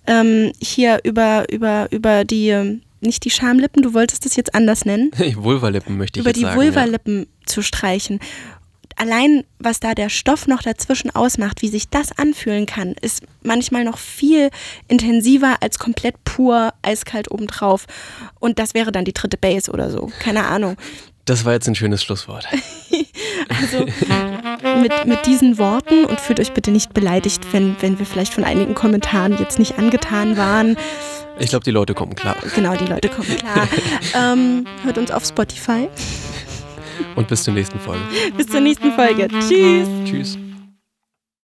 ähm, 0.06 0.52
hier 0.60 1.00
über, 1.04 1.44
über, 1.52 1.88
über 1.90 2.24
die, 2.24 2.80
nicht 3.05 3.25
die 3.25 3.31
Schamlippen, 3.31 3.83
du 3.83 3.95
wolltest 3.95 4.25
das 4.25 4.37
jetzt 4.37 4.55
anders 4.55 4.85
nennen 4.85 5.11
Vulvalippen 5.37 5.97
möchte 5.97 6.19
ich 6.19 6.23
über 6.23 6.31
jetzt 6.31 6.38
die 6.38 6.43
sagen. 6.43 6.57
Vulvalippen 6.61 7.27
zu 7.47 7.62
streichen. 7.62 8.21
Allein, 8.97 9.45
was 9.59 9.81
da 9.81 9.95
der 9.95 10.09
Stoff 10.09 10.47
noch 10.47 10.62
dazwischen 10.62 11.11
ausmacht, 11.11 11.62
wie 11.62 11.69
sich 11.69 11.88
das 11.88 12.17
anfühlen 12.17 12.67
kann, 12.67 12.95
ist 13.01 13.25
manchmal 13.43 13.85
noch 13.85 13.99
viel 13.99 14.51
intensiver 14.87 15.57
als 15.61 15.79
komplett 15.81 16.23
pur 16.25 16.73
eiskalt 16.83 17.31
obendrauf. 17.31 17.87
Und 18.38 18.59
das 18.61 18.73
wäre 18.75 18.93
dann 18.93 19.05
die 19.05 19.12
dritte 19.12 19.37
Base 19.37 19.71
oder 19.73 19.90
so. 19.90 20.12
Keine 20.21 20.45
Ahnung. 20.47 20.77
Das 21.25 21.45
war 21.45 21.55
jetzt 21.55 21.67
ein 21.67 21.75
schönes 21.75 22.03
Schlusswort. 22.03 22.47
Also, 23.49 23.87
mit, 24.81 25.07
mit 25.07 25.27
diesen 25.27 25.59
Worten 25.59 26.05
und 26.05 26.20
fühlt 26.20 26.40
euch 26.40 26.53
bitte 26.53 26.70
nicht 26.70 26.94
beleidigt, 26.94 27.46
wenn, 27.53 27.77
wenn 27.81 27.98
wir 27.98 28.07
vielleicht 28.07 28.35
von 28.35 28.44
einigen 28.44 28.74
Kommentaren 28.74 29.37
jetzt 29.38 29.59
nicht 29.59 29.79
angetan 29.79 30.37
waren. 30.37 30.77
Ich 31.38 31.50
glaube, 31.50 31.64
die 31.64 31.70
Leute 31.70 31.94
kommen 31.94 32.14
klar. 32.14 32.37
Genau, 32.55 32.77
die 32.77 32.87
Leute 32.87 33.09
kommen 33.09 33.37
klar. 33.37 33.68
ähm, 34.33 34.66
hört 34.85 34.98
uns 34.98 35.11
auf 35.11 35.24
Spotify. 35.24 35.88
Und 37.16 37.29
bis 37.29 37.42
zur 37.42 37.55
nächsten 37.55 37.79
Folge. 37.81 38.03
Bis 38.37 38.46
zur 38.46 38.61
nächsten 38.61 38.92
Folge. 38.92 39.29
Tschüss. 39.29 39.88
Tschüss. 40.05 40.38